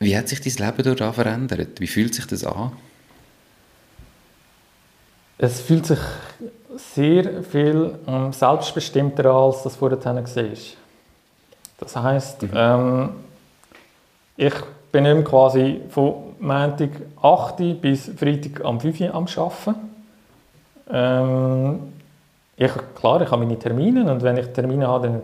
[0.00, 1.80] Wie hat sich dein Leben dort verändert?
[1.80, 2.72] Wie fühlt sich das an?
[5.38, 6.00] Es fühlt sich
[6.76, 10.14] sehr viel ähm, selbstbestimmter als das vorher war.
[11.78, 12.50] Das heisst, mhm.
[12.54, 13.08] ähm,
[14.36, 14.54] ich
[14.92, 16.90] bin nicht quasi von Montag
[17.22, 19.74] 8 bis Freitag am 5 Uhr am Arbeiten.
[20.90, 21.92] Ähm,
[22.56, 25.22] ich, klar, ich habe meine Termine und wenn ich Termine habe, dann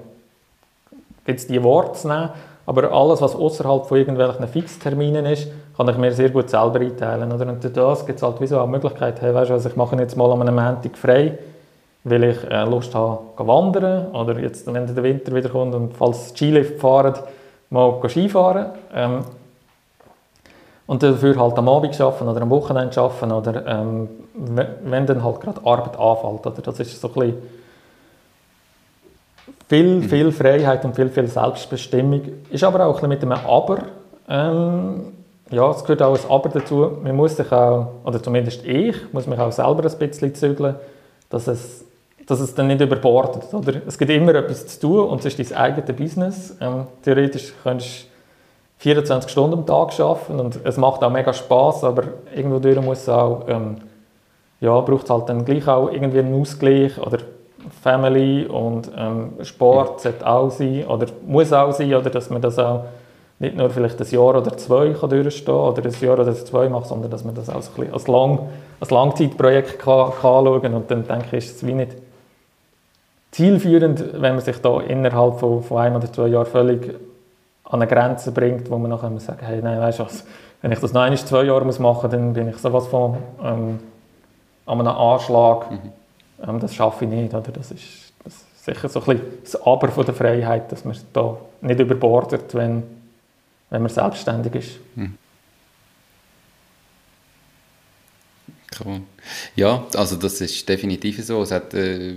[1.25, 2.31] gibt es die Worte zu nehmen.
[2.67, 7.33] Aber alles, was außerhalb von irgendwelchen Fixterminen ist, kann ich mir sehr gut selber einteilen.
[7.33, 7.49] Oder?
[7.49, 9.77] Und durch das gibt es halt wie so eine Möglichkeit, hey, weißt du, also ich
[9.77, 11.39] mache jetzt mal an Montag frei,
[12.05, 14.13] weil ich äh, Lust habe, zu wandern.
[14.13, 17.15] Oder jetzt, wenn der Winter wieder kommt und falls Skilift fahren,
[17.71, 18.67] mal Skifahren.
[18.95, 19.25] Ähm,
[20.87, 25.41] und dafür halt am Abend arbeiten oder am Wochenende arbeiten oder ähm, wenn dann halt
[25.41, 26.47] gerade Arbeit anfällt.
[26.47, 26.63] Oder?
[26.63, 27.43] Das ist so ein bisschen
[29.73, 30.03] viel, mhm.
[30.03, 32.21] viel Freiheit und viel, viel Selbstbestimmung.
[32.51, 33.79] Ist aber auch ein bisschen mit einem Aber.
[34.29, 35.13] Ähm,
[35.51, 36.99] ja, es gehört auch ein Aber dazu.
[37.03, 40.75] Man muss sich auch, oder zumindest ich, muss mich auch selber ein bisschen zügeln,
[41.31, 41.87] dass es,
[42.27, 43.45] dass es dann nicht überbordet.
[43.55, 43.81] Oder?
[43.87, 46.57] Es gibt immer etwas zu tun und es ist dein eigenes Business.
[46.61, 51.85] Ähm, theoretisch könntest du 24 Stunden am Tag arbeiten und es macht auch mega Spaß,
[51.85, 52.03] aber
[52.35, 53.77] irgendwo muss es auch, ähm,
[54.61, 57.21] ja, braucht es halt dann gleich auch irgendwie einen Ausgleich oder
[57.83, 62.59] Family und ähm, Sport sollte auch sein oder muss auch sein, oder dass man das
[62.59, 62.85] auch
[63.39, 66.87] nicht nur vielleicht ein Jahr oder zwei kann durchstehen oder ein Jahr oder zwei macht,
[66.87, 68.49] sondern dass man das auch so als, Lang,
[68.81, 71.97] als Langzeitprojekt kann, kann anschauen und dann denke ich, ist es wie nicht
[73.33, 76.95] zielführend, wenn man sich da innerhalb von, von einem oder zwei Jahren völlig
[77.65, 80.25] an eine Grenze bringt, wo man nachher muss sagen, hey, nein, weißt du was,
[80.61, 83.81] wenn ich das noch ein, zwei Jahre muss machen, dann bin ich sowas von ähm,
[84.67, 85.71] an einem Anschlag.
[85.71, 86.02] Mhm
[86.47, 87.35] ähm, das schaffe ich nicht.
[87.35, 87.53] Oder?
[87.53, 90.97] Das, ist, das ist sicher so ein bisschen das Aber von der Freiheit, dass man
[91.13, 92.83] da nicht überbordet, wenn,
[93.71, 94.71] wenn man selbstständig ist.
[94.95, 95.15] Hm.
[99.55, 101.43] Ja, also das ist definitiv so.
[101.43, 102.15] Es hat äh,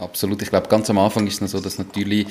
[0.00, 2.26] absolut, ich glaube, ganz am Anfang ist es noch so, dass natürlich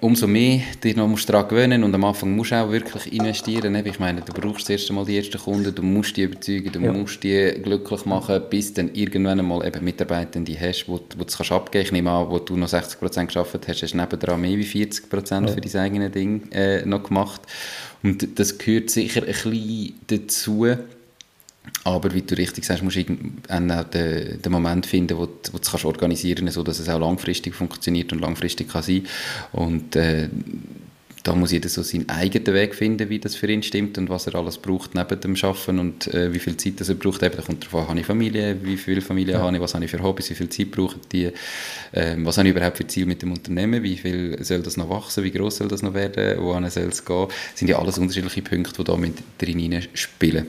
[0.00, 3.74] umso mehr dich noch musst daran gewöhnen und am Anfang musst du auch wirklich investieren.
[3.84, 6.80] Ich meine, du brauchst das erste Mal die ersten Kunden, du musst die überzeugen, du
[6.80, 6.92] ja.
[6.92, 11.24] musst die glücklich machen, bis dann irgendwann einmal eben Mitarbeiter die hast, wo, wo du
[11.26, 11.86] es kannst abgeben kannst.
[11.86, 15.46] Ich nehme an, wo du noch 60% geschafft hast, hast du nebenan mehr wie 40%
[15.46, 15.46] ja.
[15.48, 17.42] für dein eigenes Ding äh, noch gemacht.
[18.02, 20.66] Und das gehört sicher ein bisschen dazu,
[21.84, 25.58] aber wie du richtig sagst, musst du auch den, den Moment finden, wo, du, wo
[25.58, 29.06] du es organisieren kannst, sodass es auch langfristig funktioniert und langfristig kann sein
[29.52, 30.28] Und äh,
[31.28, 34.26] da muss jeder so seinen eigenen Weg finden, wie das für ihn stimmt und was
[34.26, 37.22] er alles braucht neben dem Arbeiten und äh, wie viel Zeit das er braucht.
[37.22, 39.40] Eben, da kommt darauf an, habe ich Familie, wie viel Familie ja.
[39.40, 41.30] habe ich, was habe ich für Hobbys, wie viel Zeit brauchen die,
[41.92, 44.88] äh, was habe ich überhaupt für Ziel mit dem Unternehmen, wie viel soll das noch
[44.88, 47.26] wachsen, wie groß soll das noch werden, wohin soll es gehen.
[47.28, 50.46] Das sind ja alles unterschiedliche Punkte, die da mit drin spielen.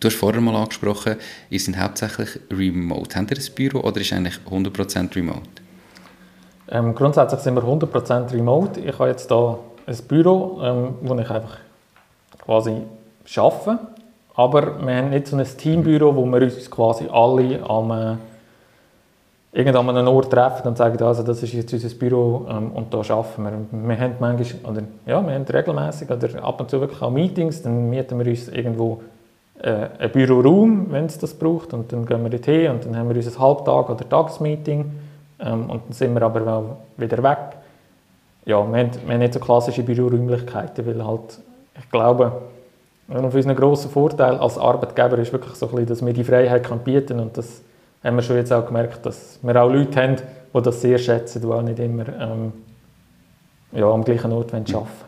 [0.00, 1.16] Du hast vorher mal angesprochen,
[1.50, 3.16] ihr seid hauptsächlich remote.
[3.16, 5.40] Habt ihr ein Büro oder ist eigentlich 100% remote?
[6.70, 8.78] Ähm, grundsätzlich sind wir 100% remote.
[8.80, 11.58] Ich habe jetzt hier ein Büro, ähm, wo ich einfach
[12.44, 12.82] quasi
[13.36, 13.78] arbeite.
[14.34, 18.16] aber wir haben nicht so ein Teambüro, wo wir uns quasi alle am äh,
[19.52, 22.94] irgendwann an einem Ort treffen und sagen, also das ist jetzt unser Büro ähm, und
[22.94, 23.88] da arbeiten wir.
[23.88, 27.62] Wir haben manchmal, oder ja, wir haben regelmäßig oder ab und zu wirklich auch Meetings,
[27.62, 29.02] dann mieten wir uns irgendwo
[29.62, 33.08] äh, einen Büroraum, wenn es das braucht und dann gehen wir dorthin und dann haben
[33.08, 34.90] wir unser Halbtag- oder Tagesmeeting
[35.40, 37.38] ähm, und dann sind wir aber wieder weg.
[38.44, 41.38] Ja, wir haben, wir haben nicht so klassische Büroräumlichkeiten, weil halt,
[41.78, 42.32] ich glaube,
[43.08, 46.84] von unseren grossen Vorteilen als Arbeitgeber ist wirklich so ein bisschen, dass wir die Freiheit
[46.84, 47.62] bieten können und das
[48.04, 50.16] haben wir schon jetzt auch gemerkt, dass wir auch Leute haben,
[50.54, 52.52] die das sehr schätzen, die auch nicht immer ähm,
[53.72, 55.07] ja, am gleichen Ort arbeiten wollen.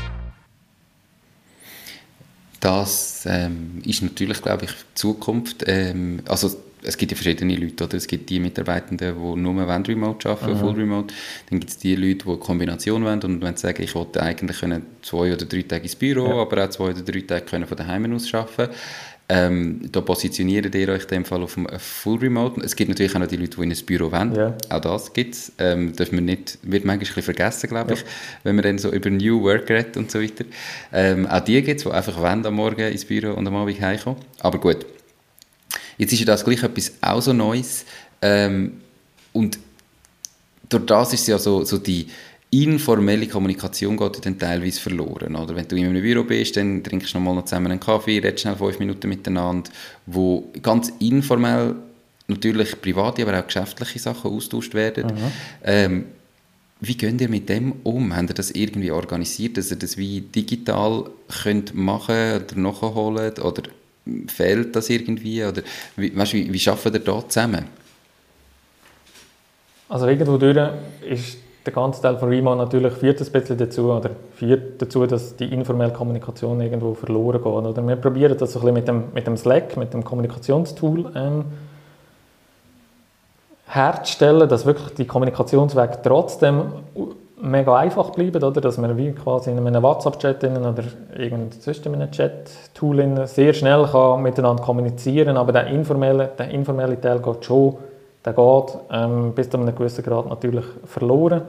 [2.61, 5.65] Das ähm, ist natürlich, glaube ich, Zukunft.
[5.67, 7.95] Ähm, also es gibt ja verschiedene Leute, oder?
[7.95, 10.57] Es gibt die Mitarbeitenden, die nur wollen remote arbeiten, mhm.
[10.57, 11.13] full remote.
[11.49, 14.21] Dann gibt es die Leute, die eine Kombination wollen und wenn sie sagen, ich wollte
[14.21, 16.35] eigentlich können zwei oder drei Tage ins Büro, ja.
[16.35, 18.73] aber auch zwei oder drei Tage können von daheim aus arbeiten.
[19.33, 22.59] Ähm, da positioniert ihr euch in dem Fall auf Full Remote.
[22.65, 24.35] Es gibt natürlich auch noch die Leute, die in ein Büro wollen.
[24.35, 24.57] Ja.
[24.69, 25.53] Auch das gibt es.
[25.57, 28.05] Ähm, darf man nicht, wird manchmal ein bisschen vergessen, glaube ich, ja.
[28.43, 30.43] wenn man dann so über New Work redet und so weiter.
[30.91, 33.79] Ähm, auch die gibt es, die einfach wollen, am Morgen ins Büro und am Abend
[33.79, 34.19] heimkommen.
[34.41, 34.85] Aber gut,
[35.97, 37.85] jetzt ist ja das gleich etwas auch so Neues.
[38.21, 38.81] Ähm,
[39.31, 39.59] und
[40.67, 42.07] durch das ist ja so, so die
[42.51, 45.35] informelle Kommunikation geht dann teilweise verloren.
[45.35, 47.79] Oder wenn du in einem Büro bist, dann trinkst du noch mal noch zusammen einen
[47.79, 49.69] Kaffee, redest schnell fünf Minuten miteinander,
[50.05, 51.75] wo ganz informell
[52.27, 55.13] natürlich private, aber auch geschäftliche Sachen austauscht werden.
[55.63, 56.05] Ähm,
[56.81, 58.15] wie geht ihr mit dem um?
[58.15, 61.05] Habt ihr das irgendwie organisiert, dass ihr das wie digital
[61.43, 63.63] könnt machen oder nachholen oder
[64.27, 65.43] fehlt das irgendwie?
[65.43, 65.61] Oder
[65.95, 67.65] wie, weißt, wie, wie arbeitet ihr da zusammen?
[69.87, 70.57] Also irgendwo durch
[71.07, 75.35] ist der ganze Teil von Remo natürlich führt ein bisschen dazu, oder führt dazu, dass
[75.35, 77.53] die informelle Kommunikation irgendwo verloren geht.
[77.53, 81.11] Oder wir probieren das so ein bisschen mit dem, mit dem Slack, mit dem Kommunikationstool
[81.15, 81.45] ähm,
[83.67, 86.63] herzustellen, dass wirklich die Kommunikationswege trotzdem
[87.41, 88.61] mega einfach bleiben, oder?
[88.61, 90.83] dass man wie quasi in einem WhatsApp-Chat oder
[91.17, 97.77] irgendeinem Chat-Tool sehr schnell kann miteinander kommunizieren aber der informelle, der informelle Teil geht schon
[98.23, 101.41] der geht ähm, bis zu einem gewissen Grad natürlich verloren.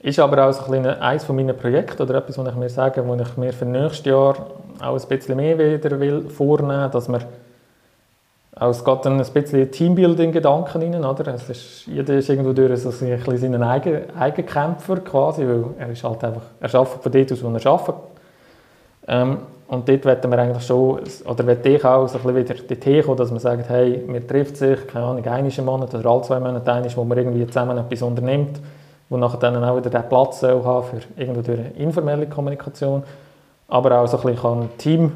[0.00, 3.06] Ist aber auch so ein eines von meinen Projekten oder etwas, was ich mir sage,
[3.06, 4.34] wo ich mir für nächstes Jahr
[4.80, 7.20] auch ein bisschen mehr wieder will vornehmen, dass wir
[8.54, 11.34] auch, es geht ein bisschen Teambuilding-Gedanken rein, oder?
[11.34, 15.88] Es ist, jeder ist irgendwo durch so ein bisschen seinen eigen, Eigenkämpfer quasi, weil er
[15.90, 17.94] ist halt einfach, er arbeitet von dort aus, wo er arbeitet.
[19.08, 19.38] Ähm,
[19.72, 23.02] und dort wollen wir eigentlich schon, oder will ich auch so ein bisschen wieder dorthin
[23.02, 26.20] kommen, dass man sagt, hey, wir treffen sich, keine Ahnung, einmal im Monat oder alle
[26.20, 28.60] zwei Monate einmal, wo man irgendwie zusammen etwas unternimmt,
[29.08, 33.02] wo nachher dann auch wieder den Platz soll haben für irgendwo informelle Kommunikation,
[33.68, 35.12] aber auch so ein bisschen Team,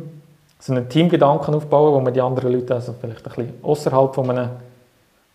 [0.58, 4.30] so einen Teamgedanken aufbauen, wo man die anderen Leute also vielleicht ein bisschen außerhalb von
[4.30, 4.48] einem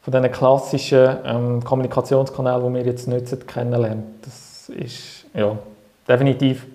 [0.02, 4.26] von diesen klassischen ähm, Kommunikationskanälen, die wir jetzt nutzen, kennenlernt.
[4.26, 5.56] Das ist ja,
[6.08, 6.66] definitiv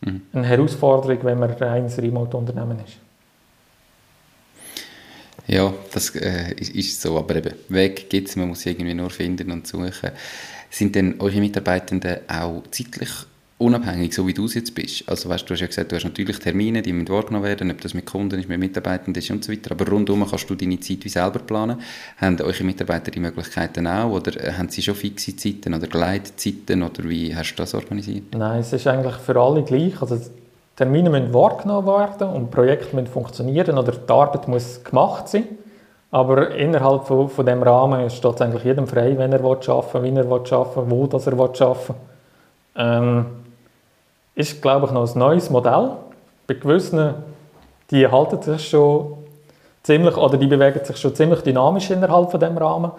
[0.00, 0.22] mhm.
[0.32, 2.98] eine Herausforderung, wenn man ein reines Remote-Unternehmen ist.
[5.46, 9.08] Ja, das äh, ist, ist, so, aber eben, Weg gibt es, man muss irgendwie nur
[9.08, 10.10] finden und suchen.
[10.68, 13.08] Sind denn eure Mitarbeitenden auch zeitlich
[13.58, 15.08] unabhängig, so wie du es jetzt bist.
[15.08, 17.80] Also weißt, du hast ja gesagt, du hast natürlich Termine, die müssen wahrgenommen werden, ob
[17.80, 20.78] das mit Kunden ist, mit Mitarbeitenden ist und so weiter, aber rundum kannst du deine
[20.78, 21.80] Zeit wie selber planen.
[22.20, 26.82] Haben eure Mitarbeiter die Möglichkeiten auch oder äh, haben sie schon fixe Zeiten oder Gleitzeiten
[26.82, 28.34] oder wie hast du das organisiert?
[28.36, 30.00] Nein, es ist eigentlich für alle gleich.
[30.00, 30.20] Also
[30.76, 35.44] Termine müssen wahrgenommen werden und Projekte müssen funktionieren oder die Arbeit muss gemacht sein.
[36.12, 40.02] Aber innerhalb von, von dem Rahmen steht es eigentlich jedem frei, wenn er arbeiten will,
[40.04, 41.96] wie er arbeiten will, wo er arbeiten will.
[42.76, 43.26] Ähm,
[44.38, 45.90] ist, glaube ich, noch ein neues Modell.
[46.46, 47.12] Bei gewissen,
[47.90, 49.14] die halten sich schon
[49.82, 52.92] ziemlich, oder die bewegen sich schon ziemlich dynamisch innerhalb von dem Rahmen.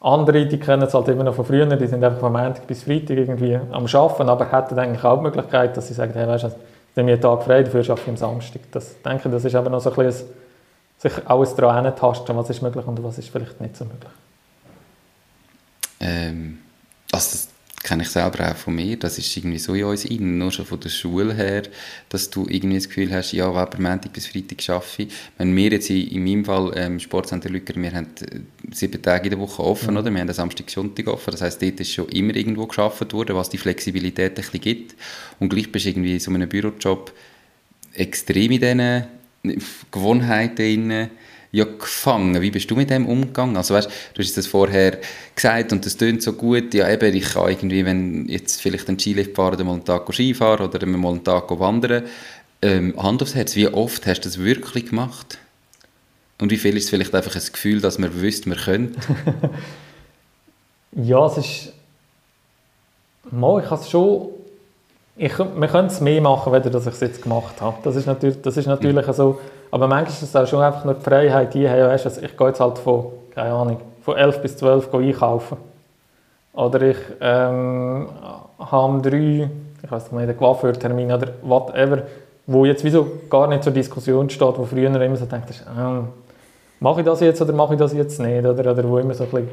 [0.00, 2.84] Andere, die kennen es halt immer noch von früher, die sind einfach von Montag bis
[2.84, 6.44] Freitag irgendwie am Arbeiten, aber hätten eigentlich auch die Möglichkeit, dass sie sagen, hey, weißt
[6.44, 6.50] du,
[6.94, 8.60] nehme einen Tag frei, dafür arbeite ich am Samstag.
[8.70, 10.28] Das, denke, das ist aber noch so ein bisschen,
[10.98, 14.12] sich alles daran tasten, was ist möglich und was ist vielleicht nicht so möglich.
[15.98, 16.58] Ähm,
[17.10, 17.48] also das
[17.84, 20.64] kenne ich selber auch von mir, das ist irgendwie so in uns innen, nur schon
[20.64, 21.62] von der Schule her,
[22.08, 25.08] dass du irgendwie das Gefühl hast, ja, aber Montag bis Freitag arbeite.
[25.36, 28.40] Wenn wir jetzt in, in meinem Fall ähm, Sportcenter Lücker, wir haben äh,
[28.74, 29.98] sieben Tage in der Woche offen, mhm.
[29.98, 30.10] oder?
[30.10, 33.36] Wir haben den Samstag, Sonntag offen, das heisst, dort ist schon immer irgendwo geschafft worden,
[33.36, 34.94] was die Flexibilität ein bisschen gibt.
[35.38, 37.12] Und gleich bist du irgendwie in so einem Bürojob
[37.92, 39.60] extrem in diesen
[39.90, 41.10] Gewohnheiten drin,
[41.54, 42.42] ja gefangen.
[42.42, 43.56] Wie bist du mit dem umgegangen?
[43.56, 44.98] Also weißt, du hast das vorher
[45.36, 46.74] gesagt und das tönt so gut.
[46.74, 50.66] Ja eben, ich kann irgendwie, wenn jetzt vielleicht ein Skilift fahren, mal einen Tag Skifahren
[50.66, 52.04] oder mal einen Tag wandern.
[52.60, 55.38] Ähm, Hand aufs Herz, wie oft hast du das wirklich gemacht?
[56.40, 58.98] Und wie viel ist es vielleicht einfach ein Gefühl, dass man wüsste, man könnte?
[60.92, 61.72] ja, es ist...
[63.30, 64.30] Mal, ich habe es schon...
[65.16, 67.76] Ich, wir können es mehr machen, wenn ich es jetzt gemacht habe.
[67.84, 69.12] Das ist natürlich, das ist natürlich mhm.
[69.12, 69.38] so
[69.74, 72.36] aber manchmal ist es auch schon einfach nur die Freiheit, die hey, weißt, also ich
[72.36, 75.56] gehe jetzt halt von, keine Ahnung, von 11 bis 12 einkaufen.
[76.52, 78.08] Oder ich ähm,
[78.56, 79.50] habe um 3,
[79.82, 82.04] ich weiß nicht, einen Coiffeurtermin oder whatever,
[82.46, 86.06] wo jetzt wieso gar nicht zur Diskussion steht, wo früher immer so denkt, ähm,
[86.78, 88.46] mache ich das jetzt oder mache ich das jetzt nicht?
[88.46, 89.48] Oder, oder wo immer so ein, bisschen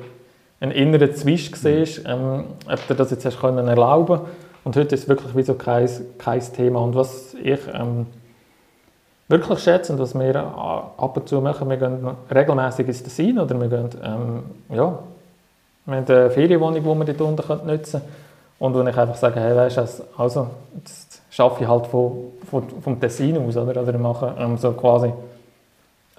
[0.60, 4.20] ein innerer Zwisch war, ähm, ob du das jetzt hast können erlauben
[4.66, 6.82] Und heute ist es wirklich wie so kein, kein Thema.
[6.82, 8.06] Und was ich ähm,
[9.32, 11.70] wirklich schätzen, was wir ab und zu machen.
[11.70, 15.00] Wir gehen regelmäßig ins Tessin oder wir gehen, ähm, ja,
[15.86, 18.14] wir haben eine Ferienwohnung, die wir dort unten nutzen können.
[18.60, 22.12] Und wo ich einfach sage, hey, weißt du, also, jetzt arbeite ich halt von,
[22.48, 23.82] von, vom Tessin aus, oder?
[23.82, 25.12] Oder mache ähm, so quasi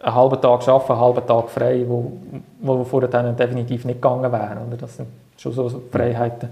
[0.03, 2.13] einen halben Tag arbeiten, einen halben Tag frei, wo,
[2.61, 4.57] wo vorher dann definitiv nicht gegangen wäre.
[4.67, 4.77] Oder?
[4.77, 5.07] Das sind
[5.37, 6.49] schon so Freiheiten,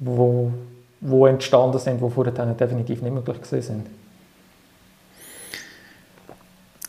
[0.00, 0.50] wo,
[1.00, 4.01] wo entstanden sind, die vorher dann definitiv nicht möglich gewesen sind.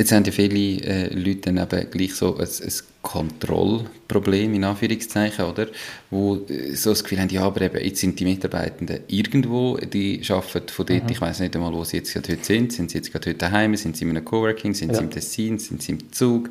[0.04, 5.46] Jetzt haben ja viele äh, Leute dann eben gleich so ein, ein Kontrollproblem, in Anführungszeichen,
[5.46, 5.68] oder?
[6.10, 10.22] Wo äh, so das Gefühl haben, ja, aber eben, jetzt sind die Mitarbeitenden irgendwo, die
[10.28, 11.10] arbeiten von dort, mhm.
[11.10, 13.40] ich weiß nicht einmal, wo sie jetzt gerade heute sind, sind sie jetzt gerade heute
[13.40, 14.98] daheim, sind sie in einem Coworking, sind ja.
[14.98, 16.50] sie im Tessin, sind sie im Zug,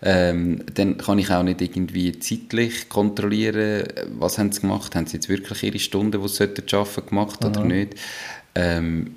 [0.00, 3.88] ähm, dann kann ich auch nicht irgendwie zeitlich kontrollieren,
[4.20, 7.42] was haben sie gemacht, haben sie jetzt wirklich ihre Stunden, die sie arbeiten sollten, gemacht
[7.42, 7.48] mhm.
[7.48, 7.94] oder nicht.
[8.54, 9.16] Ähm,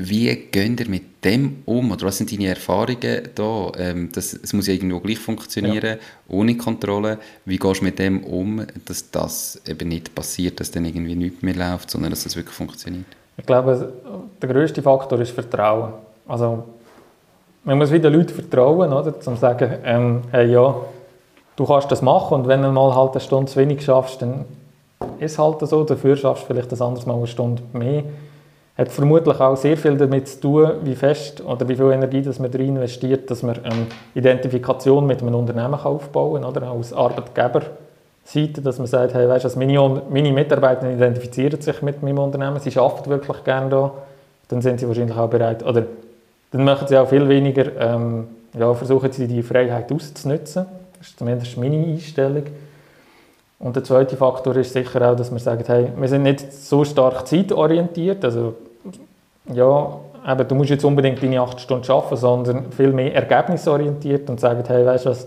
[0.00, 1.90] wie geht ihr mit dem um?
[1.90, 3.72] Oder was sind deine Erfahrungen da?
[3.76, 6.36] Ähm, das, es muss ja irgendwo gleich funktionieren, ja.
[6.36, 7.18] ohne Kontrolle.
[7.44, 11.42] Wie gehst du mit dem um, dass das eben nicht passiert, dass dann irgendwie nichts
[11.42, 13.06] mehr läuft, sondern dass das wirklich funktioniert?
[13.36, 13.92] Ich glaube,
[14.40, 15.92] der größte Faktor ist Vertrauen.
[16.28, 16.62] Also,
[17.64, 19.12] man muss wieder Leuten vertrauen, oder?
[19.12, 20.76] Um zu sagen, ähm, hey, ja,
[21.56, 24.44] du kannst das machen und wenn du mal halt eine Stunde zu wenig schaffst, dann
[25.18, 25.82] ist es halt so.
[25.82, 28.04] Dafür schaffst du vielleicht das anderes Mal eine Stunde mehr
[28.78, 32.38] hat vermutlich auch sehr viel damit zu tun, wie fest oder wie viel Energie dass
[32.38, 38.62] man darin investiert, dass man eine Identifikation mit einem Unternehmen aufbauen kann, oder als Arbeitgeberseite,
[38.62, 42.78] dass man sagt, hey, weißt, also meine, meine Mitarbeiter identifizieren sich mit meinem Unternehmen, sie
[42.78, 43.92] arbeiten wirklich gerne da,
[44.46, 45.84] dann sind sie wahrscheinlich auch bereit, oder
[46.52, 50.66] dann machen sie auch viel weniger, ähm, ja, versuchen sie die Freiheit auszunutzen,
[50.96, 52.44] das ist zumindest meine Einstellung.
[53.58, 56.84] Und der zweite Faktor ist sicher auch, dass man sagt, hey, wir sind nicht so
[56.84, 58.54] stark zeitorientiert, also
[59.52, 64.40] ja, eben, du musst jetzt unbedingt deine acht Stunden arbeiten, sondern viel mehr ergebnisorientiert und
[64.40, 65.26] sagen, hey, weißt du was,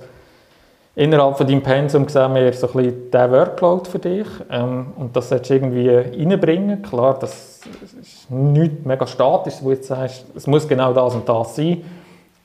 [0.95, 5.15] innerhalb von deinem Pensum sehen wir so ein bisschen den Workload für dich ähm, und
[5.15, 6.81] das solltest du irgendwie reinbringen.
[6.81, 7.61] Klar, das
[8.01, 11.83] ist nicht mega statisch, wo du jetzt sagst, es muss genau das und das sein,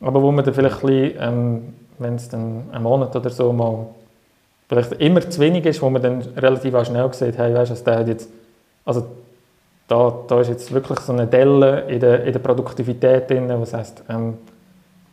[0.00, 3.52] aber wo man dann vielleicht ein bisschen, ähm, wenn es dann einen Monat oder so
[3.52, 3.86] mal
[4.68, 7.98] vielleicht immer zu wenig ist, wo man dann relativ schnell sieht, hey, weißt du, der
[7.98, 8.28] hat jetzt,
[8.84, 9.06] also
[9.88, 13.72] da, da ist jetzt wirklich so eine Delle in der, in der Produktivität drin, was
[13.72, 14.38] heißt, ähm,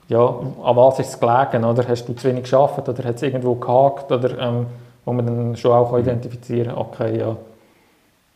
[0.08, 1.88] ja, an was ist es gelegen, oder?
[1.88, 4.66] Hast du zu wenig geschafft oder hat es irgendwo gehakt, oder ähm,
[5.06, 7.36] wo man dann schon auch identifizieren kann, okay, ja,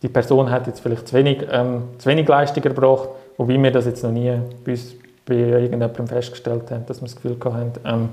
[0.01, 3.85] die Person hat jetzt vielleicht zu wenig, ähm, zu wenig Leistung erbracht, wobei wir das
[3.85, 4.31] jetzt noch nie
[4.63, 8.09] bei, uns, bei irgendjemandem festgestellt haben, dass wir das Gefühl hatten, ähm,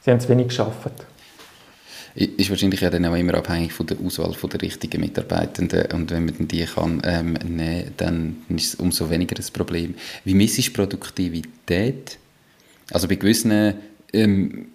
[0.00, 0.92] sie haben zu wenig geschafft.
[2.14, 6.10] Ist wahrscheinlich ja dann auch immer abhängig von der Auswahl von der richtigen Mitarbeitenden und
[6.10, 9.94] wenn man die kann ähm, nehmen, dann ist es umso weniger das Problem.
[10.24, 12.18] Wie misst du Produktivität?
[12.90, 13.74] Also bei gewissen
[14.12, 14.66] ähm,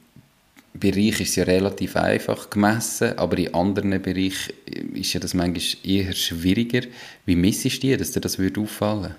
[0.74, 4.54] Bereichen ist es ja relativ einfach gemessen, aber in anderen Bereichen
[4.94, 6.82] ist ja das manchmal eher schwieriger.
[7.26, 9.16] Wie misst du die, dass dir das würde auffallen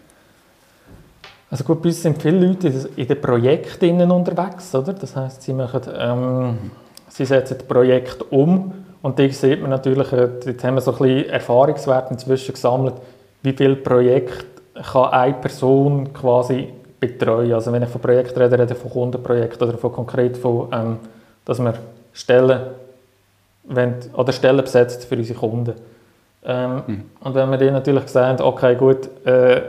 [1.48, 4.92] also gut, bei uns sind viele Leute in den Projekten unterwegs, oder?
[4.92, 6.58] Das heißt, sie machen ähm,
[7.09, 10.92] Sie setzen das Projekt um und da sieht man natürlich, äh, jetzt haben wir so
[10.92, 12.94] ein bisschen Erfahrungswerte inzwischen gesammelt,
[13.42, 14.44] wie viele Projekte
[14.82, 17.52] kann eine Person quasi betreuen.
[17.52, 20.98] Also wenn ich von Projekten rede, rede ich von Kundenprojekten oder von konkret von, ähm,
[21.44, 21.74] dass wir
[22.12, 22.61] Stellen,
[23.64, 25.74] wenn, oder Stellen besetzt für unsere Kunden.
[26.44, 27.04] Ähm, mhm.
[27.20, 29.62] Und wenn wir dann natürlich sagen, okay, gut, äh,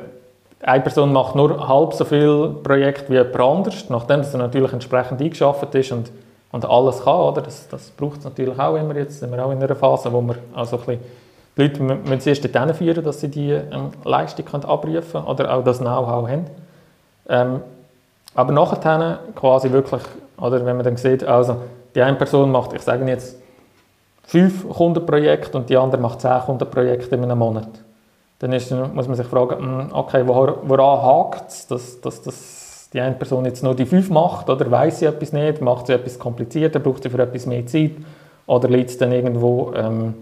[0.61, 5.21] eine Person macht nur halb so viel Projekt wie jemand anderes, nachdem er natürlich entsprechend
[5.21, 6.11] eingeschafft ist und,
[6.51, 7.41] und alles kann, oder?
[7.41, 10.21] Das, das braucht es natürlich auch immer jetzt, sind wir auch in einer Phase, wo
[10.21, 11.01] wir also ein bisschen,
[11.57, 15.53] die Leute müssen zuerst dorthin führen, dass sie die ähm, Leistung können abrufen können oder
[15.53, 16.45] auch das Know-how haben.
[17.29, 17.61] Ähm,
[18.35, 20.01] aber nachher quasi wirklich,
[20.37, 21.57] oder wenn man dann sieht, also
[21.95, 23.37] die eine Person macht, ich sage jetzt,
[24.23, 27.69] fünf Kundenprojekte und die andere macht zehn Kundenprojekte in einem Monat
[28.39, 32.56] dann ist, muss man sich fragen, hm, okay, woran hakt es, dass, dass, dass
[32.97, 35.93] die eine Person jetzt nur die fünf macht, oder weiß sie etwas nicht, macht sie
[35.93, 37.91] etwas komplizierter, braucht sie für etwas mehr Zeit,
[38.47, 40.15] oder liegt es dann irgendwo ähm,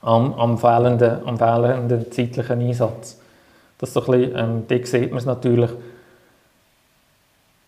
[0.00, 3.20] am, am, fehlenden, am fehlenden zeitlichen Einsatz.
[3.76, 5.70] Das so ein bisschen, ähm, da sieht man es natürlich.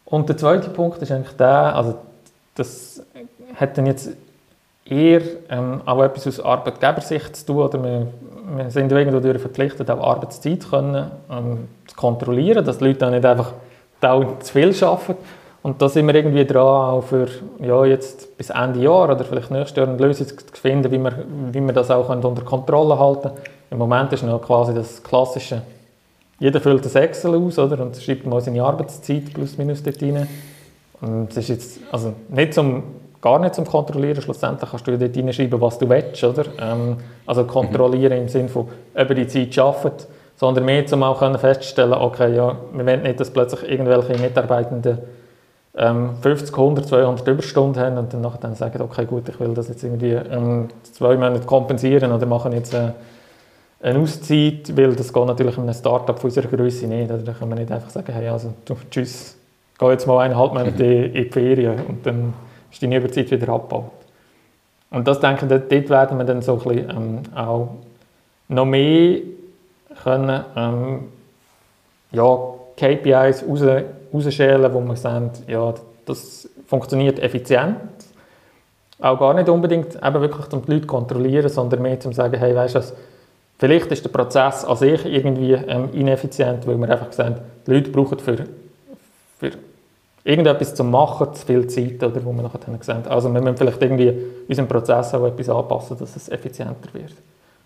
[0.06, 1.98] Und der zweite Punkt ist eigentlich der, also
[2.54, 3.02] das
[3.56, 4.08] hat dann jetzt
[4.86, 8.06] eher ähm, auch etwas aus Arbeitgebersicht zu tun, oder wir
[8.56, 13.24] wir sind irgendwo verpflichtet, auch Arbeitszeit können, ähm, zu kontrollieren, dass die Leute auch nicht
[13.24, 13.52] einfach
[14.00, 15.16] zu viel arbeiten.
[15.62, 17.28] Und da sind wir irgendwie dran, auch für
[17.60, 21.12] ja, jetzt bis Ende Jahr oder vielleicht nächstes Jahr eine Lösung zu finden, wie wir,
[21.52, 23.34] wie wir das auch unter Kontrolle halten können.
[23.70, 25.62] Im Moment ist noch quasi das klassische,
[26.38, 30.26] jeder füllt das Excel aus oder, und schreibt mal seine Arbeitszeit plus minus dort rein.
[31.02, 32.82] Und es ist jetzt also nicht zum
[33.20, 34.20] gar nicht zum Kontrollieren.
[34.20, 36.22] Schlussendlich kannst du dort hineinschreiben, was du willst.
[36.24, 36.44] Oder?
[36.60, 36.96] Ähm,
[37.26, 38.22] also kontrollieren mhm.
[38.22, 40.06] im Sinne von, ob er die Zeit schafft,
[40.36, 44.98] sondern mehr, um auch feststellen okay, ja, wir wollen nicht, dass plötzlich irgendwelche Mitarbeitenden
[45.76, 49.54] ähm, 50, 100, 200 Überstunden haben und dann nachher dann sagen, okay, gut, ich will
[49.54, 52.92] das jetzt irgendwie ähm, zwei Monate kompensieren oder machen jetzt äh,
[53.82, 57.10] eine Auszeit, weil das geht natürlich in einem Startup von unserer Größe nicht.
[57.10, 58.52] Da kann man nicht einfach sagen, hey, also
[58.90, 59.36] tschüss,
[59.78, 61.14] geh jetzt mal eineinhalb Monate mhm.
[61.14, 62.34] in die Ferien und dann
[62.70, 63.90] ist deine Überzeit wieder abgebaut.
[64.90, 67.68] Und das denke ich, dort werden wir dann so ein bisschen, ähm, auch
[68.48, 69.20] noch mehr
[70.02, 71.08] können, ähm,
[72.12, 72.38] ja,
[72.76, 73.62] KPIs raus,
[74.12, 75.74] rausschälen, wo man sagt, ja,
[76.06, 77.76] das funktioniert effizient.
[78.98, 82.38] Auch gar nicht unbedingt eben wirklich um die Leute zu kontrollieren, sondern mehr zu sagen,
[82.38, 82.82] hey, weißt du
[83.58, 87.90] vielleicht ist der Prozess an sich irgendwie ähm, ineffizient, weil wir einfach sagen, die Leute
[87.90, 88.44] brauchen für,
[89.38, 89.52] für
[90.24, 93.06] irgendetwas zu machen, zu viel Zeit, oder, wo wir nachher dann sehen.
[93.08, 94.14] Also wir müssen vielleicht irgendwie
[94.48, 97.12] unseren Prozess auch etwas anpassen, dass es effizienter wird.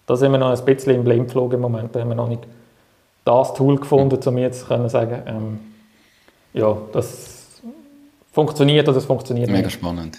[0.07, 2.43] Da sind wir noch ein bisschen im Blindflug im Moment, da haben wir noch nicht
[3.25, 5.61] das Tool gefunden, um jetzt zu sagen, ähm,
[6.53, 7.61] ja, das
[8.33, 9.83] funktioniert oder das funktioniert Mega nicht.
[9.83, 10.19] Mega spannend.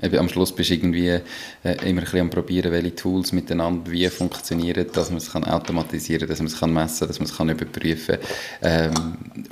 [0.00, 4.08] Eben am Schluss bist du irgendwie äh, immer ein am probieren, welche Tools miteinander wie
[4.08, 7.48] funktionieren, dass man es kann automatisieren dass man es kann messen dass man es kann
[7.48, 8.18] überprüfen.
[8.62, 8.94] Ähm,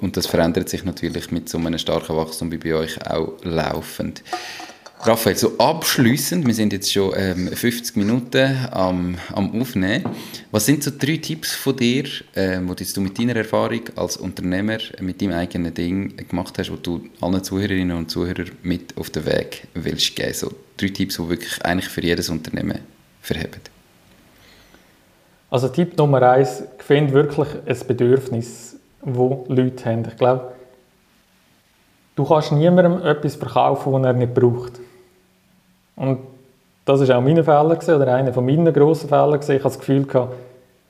[0.00, 4.22] und das verändert sich natürlich mit so einem starken Wachstum wie bei euch auch laufend.
[5.00, 10.04] Raphael, so abschließend, wir sind jetzt schon ähm, 50 Minuten am, am Aufnehmen.
[10.50, 14.78] Was sind so drei Tipps von dir, ähm, die du mit deiner Erfahrung als Unternehmer,
[15.00, 19.26] mit deinem eigenen Ding gemacht hast, die du allen Zuhörerinnen und Zuhörern mit auf den
[19.26, 20.32] Weg willst geben?
[20.32, 22.80] So drei Tipps, die wirklich eigentlich für jedes Unternehmen
[23.20, 23.60] verheben.
[25.50, 30.04] Also Tipp Nummer eins, finde wirklich ein Bedürfnis, das Leute haben.
[30.08, 30.52] Ich glaube,
[32.16, 34.80] du kannst niemandem etwas verkaufen, was er nicht braucht.
[35.96, 36.18] Und
[36.84, 39.40] das war auch mein Fehler oder einer von meinen grossen Fehlern.
[39.40, 40.06] Ich hatte das Gefühl,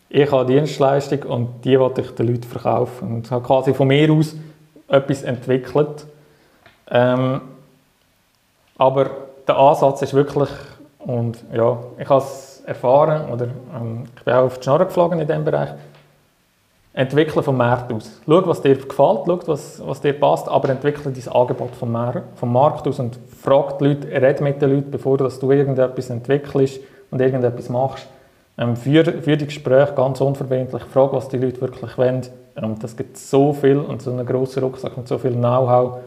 [0.08, 3.16] ich habe eine Dienstleistung und die wollte ich den Leuten verkaufen.
[3.16, 4.34] Und habe quasi von mir aus
[4.88, 6.06] etwas entwickelt.
[6.90, 7.40] Ähm,
[8.78, 9.10] aber
[9.48, 10.50] der Ansatz ist wirklich,
[10.98, 15.18] und ja, ich habe es erfahren, oder ähm, ich bin auch auf die Schnarre geflogen
[15.18, 15.70] in diesem Bereich,
[16.96, 18.10] entwickeln vom Markt aus.
[18.24, 21.94] Schau, was dir gefällt, schau, was, was dir passt, aber entwickle dein Angebot vom,
[22.34, 26.08] vom Markt aus und frag die Leute, red mit den Leuten, bevor dass du irgendetwas
[26.08, 26.80] entwickelst
[27.10, 28.06] und irgendetwas machst.
[28.56, 32.22] Ähm, für, für die Gespräche ganz unverbindlich, frag, was die Leute wirklich wollen.
[32.56, 35.98] Ähm, das gibt so viel und so einen grossen Rucksack und so viel Know-how,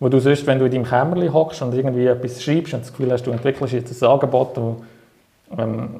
[0.00, 2.92] wo du sonst, wenn du in deinem Kämmerchen hockst und irgendwie etwas schreibst und das
[2.92, 4.76] Gefühl hast, du entwickelst jetzt ein Angebot, wo,
[5.58, 5.90] ähm,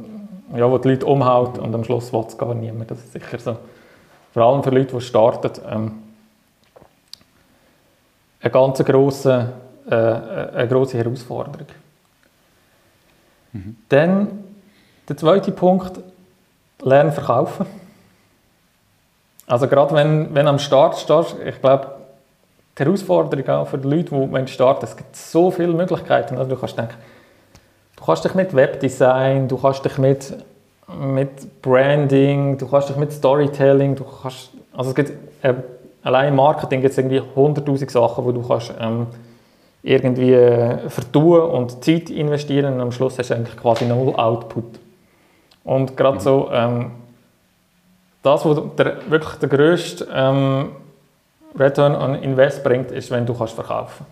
[0.57, 2.91] ja, wo die Leute umhaut und am Schluss will es gar niemand.
[2.91, 3.57] Das ist sicher so
[4.35, 6.03] vor allem für Leute, die starten, ähm,
[8.41, 9.53] eine ganz grosse,
[9.89, 11.69] äh, eine grosse Herausforderung.
[13.53, 13.77] Mhm.
[13.89, 14.45] Dann
[15.09, 16.01] der zweite Punkt,
[16.83, 17.65] lernen verkaufen.
[19.47, 21.95] Also gerade wenn, wenn am Start stehst, ich glaube,
[22.77, 26.39] die Herausforderung auch für die Leute, die starten, es gibt so viele Möglichkeiten.
[26.39, 26.95] Also du kannst denken,
[27.97, 30.35] du kannst dich mit Webdesign, du kannst dich mit
[30.89, 35.13] mit Branding, du kannst dich mit Storytelling, du kannst, also es gibt
[35.43, 35.55] äh,
[36.03, 39.07] allein im Marketing gibt es irgendwie 100'000 Sachen, wo du kannst ähm,
[39.83, 44.65] irgendwie äh, vertun und Zeit investieren und am Schluss hast du eigentlich quasi null Output.
[45.65, 46.93] Und gerade so, ähm,
[48.23, 50.71] das, was der, wirklich der grösste ähm,
[51.59, 54.07] Return on Invest bringt, ist, wenn du kannst verkaufen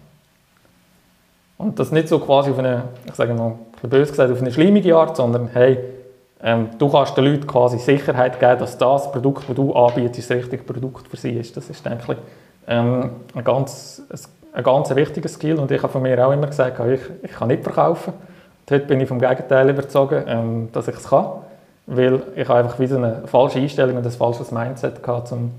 [1.58, 4.52] Und das nicht so quasi auf eine, ich sage mal, ein böse gesagt, auf eine
[4.52, 5.78] schlimmige Art, sondern hey,
[6.42, 10.36] ähm, du kannst den Leuten quasi Sicherheit geben, dass das Produkt, das du anbietest, das
[10.36, 11.56] richtige Produkt für sie ist.
[11.56, 12.18] Das ist, denke ich,
[12.66, 14.02] ähm, ein, ganz,
[14.52, 15.58] ein ganz wichtiger Skill.
[15.58, 18.12] Und ich habe von mir auch immer gesagt, ich, ich kann nicht verkaufen.
[18.12, 21.26] Und heute bin ich vom Gegenteil überzeugt, ähm, dass ich es kann.
[21.86, 25.52] Weil ich einfach wie so eine falsche Einstellung und ein falsches Mindset hatte zum,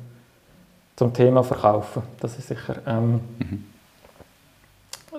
[0.98, 2.04] zum Thema Verkaufen.
[2.20, 3.66] Das ist sicher ähm, mhm.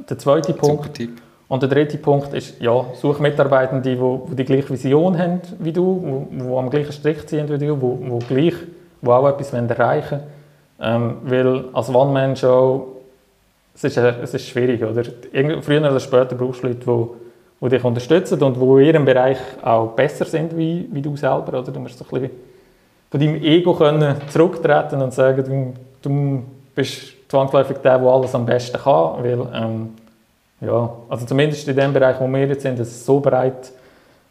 [0.08, 0.94] der zweite Punkt.
[0.94, 1.22] Tipp.
[1.46, 5.72] Und der dritte Punkt ist, ja, such Mitarbeitende, die, die die gleiche Vision haben wie
[5.72, 8.54] du, die, am gleichen Strich ziehen wie du, die, die, gleich,
[9.02, 10.34] die auch etwas erreichen wollen.
[10.80, 12.86] Ähm, weil als One-Man-Show,
[13.74, 15.02] es ist, äh, es ist schwierig, oder?
[15.62, 17.06] Früher oder später brauchst du Leute, die,
[17.60, 21.60] die dich unterstützen und die in ihrem Bereich auch besser sind wie, wie du selber,
[21.60, 21.70] oder?
[21.70, 22.30] Du musst so ein bisschen
[23.10, 26.42] von deinem Ego können zurücktreten und sagen, du, du
[26.74, 29.90] bist zwangsläufig der, der alles am besten kann, weil ähm,
[30.66, 33.72] ja, also zumindest in dem Bereich, wo wir jetzt sind, ist es so breit,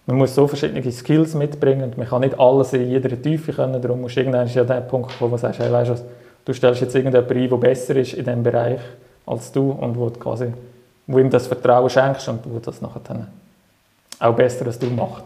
[0.06, 3.82] man muss so verschiedene Skills mitbringen und man kann nicht alles in jeder Tiefe können,
[3.82, 5.96] darum musst du irgendwann ja der Punkt kommen, wo du sagst, hey, weißt du,
[6.46, 8.82] du stellst jetzt irgendjemanden ein, der besser ist in diesem Bereich
[9.26, 10.54] als du und wo, du quasi,
[11.08, 13.28] wo ihm das Vertrauen schenkst und wo das nachher dann
[14.20, 15.24] auch besser als du macht.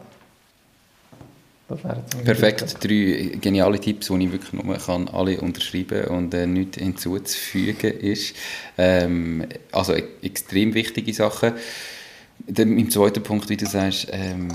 [2.23, 7.91] Perfekt, drei geniale Tipps, die ich wirklich nur kann alle unterschreiben und äh, nichts hinzuzufügen
[7.99, 8.35] ist.
[8.77, 11.53] Ähm, also e extrem wichtige Sachen.
[12.45, 14.47] Dann im zweiten Punkt, wie du sagst, ähm,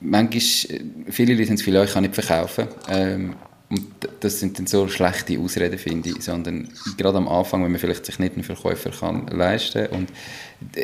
[0.00, 2.68] manchmal, viele Leute haben das Gefühl, ich kann nicht verkaufen.
[2.88, 3.36] Ähm,
[3.68, 3.86] und
[4.20, 8.06] das sind dann so schlechte Ausreden, finde ich, sondern gerade am Anfang, wenn man vielleicht
[8.06, 10.08] sich nicht einen Verkäufer kann leisten und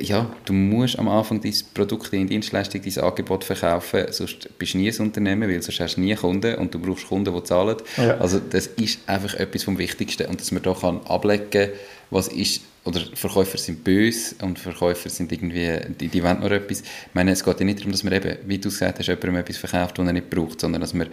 [0.00, 4.78] ja, du musst am Anfang dein Produkt, deine Dienstleistung, dein Angebot verkaufen, sonst bist du
[4.78, 7.76] nie ein Unternehmen, weil sonst hast du nie Kunden und du brauchst Kunden, die zahlen.
[7.96, 8.18] Ja.
[8.18, 11.70] Also das ist einfach etwas vom Wichtigsten und dass man da kann ablecken
[12.10, 16.80] was ist, oder Verkäufer sind böse und Verkäufer sind irgendwie, die, die wollen nur etwas.
[16.80, 19.36] Ich meine, es geht ja nicht darum, dass man eben, wie du gesagt hast, jemandem
[19.36, 21.08] etwas verkauft, was er nicht braucht, sondern dass man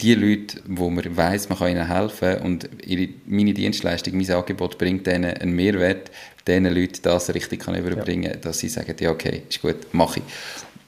[0.00, 4.78] die Leute, wo man weiß, man kann ihnen helfen und ihre, meine Dienstleistung, mein Angebot
[4.78, 6.10] bringt ihnen einen Mehrwert,
[6.46, 8.36] diesen Leuten das richtig kann überbringen ja.
[8.36, 10.24] dass sie sagen, ja okay, ist gut, mache ich.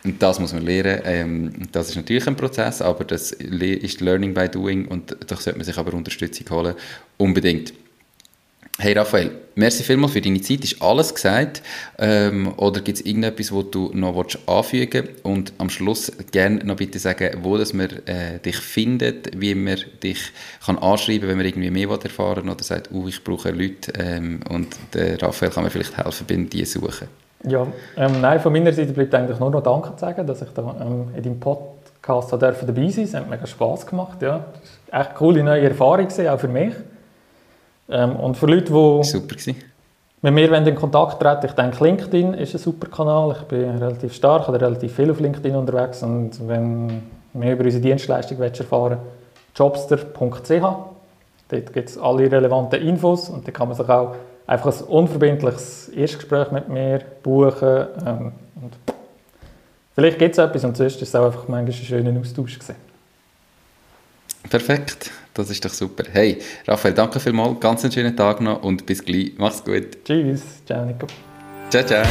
[0.05, 1.01] Und das muss man lernen.
[1.05, 5.59] Ähm, das ist natürlich ein Prozess, aber das ist Learning by Doing und da sollte
[5.59, 6.75] man sich aber Unterstützung holen.
[7.17, 7.73] Unbedingt.
[8.77, 10.65] Hey Raphael, merci vielmals für deine Zeit.
[10.65, 11.63] Ist alles gesagt?
[11.97, 15.25] Ähm, oder gibt es irgendetwas, was du noch anfügen willst?
[15.25, 19.79] Und am Schluss gerne noch bitte sagen, wo dass man äh, dich findet, wie man
[20.03, 20.33] dich
[20.67, 24.41] kann anschreiben wenn man irgendwie mehr erfahren will oder sagt, uh, ich brauche Leute ähm,
[24.51, 27.07] und der Raphael kann mir vielleicht helfen beim die suchen.
[27.45, 30.49] Ja, ähm, nein, von meiner Seite bleibt eigentlich nur noch Danke zu sagen, dass ich
[30.49, 33.03] da ähm, in deinem Podcast dabei sein durfte.
[33.03, 34.21] Es hat mega Spass gemacht.
[34.21, 34.47] Ja.
[34.91, 36.73] Echt coole neue Erfahrung, auch für mich.
[37.89, 39.37] Ähm, und für Leute, die super
[40.23, 43.37] mit mir in Kontakt treten, ich denke, LinkedIn ist ein super Kanal.
[43.39, 46.03] Ich bin relativ stark oder relativ viel auf LinkedIn unterwegs.
[46.03, 47.03] Und wenn
[47.35, 48.99] mehr über unsere Dienstleistung erfahren
[49.55, 50.49] jobster.ch.
[51.49, 54.17] Dort gibt es alle relevanten Infos und da kann man sich auch
[54.47, 57.87] einfach ein unverbindliches Erstgespräch mit mir buchen.
[58.07, 58.33] Ähm,
[58.63, 58.73] und
[59.95, 62.77] vielleicht gibt es etwas und sonst ist es auch einfach manchmal ein schöner Austausch gewesen.
[64.49, 65.11] Perfekt.
[65.35, 66.05] Das ist doch super.
[66.13, 67.59] Hey, Raphael, danke vielmals.
[67.59, 69.33] Ganz einen schönen Tag noch und bis gleich.
[69.37, 70.05] Mach's gut.
[70.05, 70.43] Tschüss.
[70.65, 71.09] Ciao, Nico.
[71.71, 72.05] Ciao, ciao.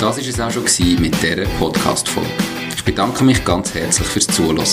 [0.00, 0.64] Das war es auch schon
[1.00, 2.30] mit dieser Podcast-Folge.
[2.76, 4.64] Ich bedanke mich ganz herzlich fürs Zuhören.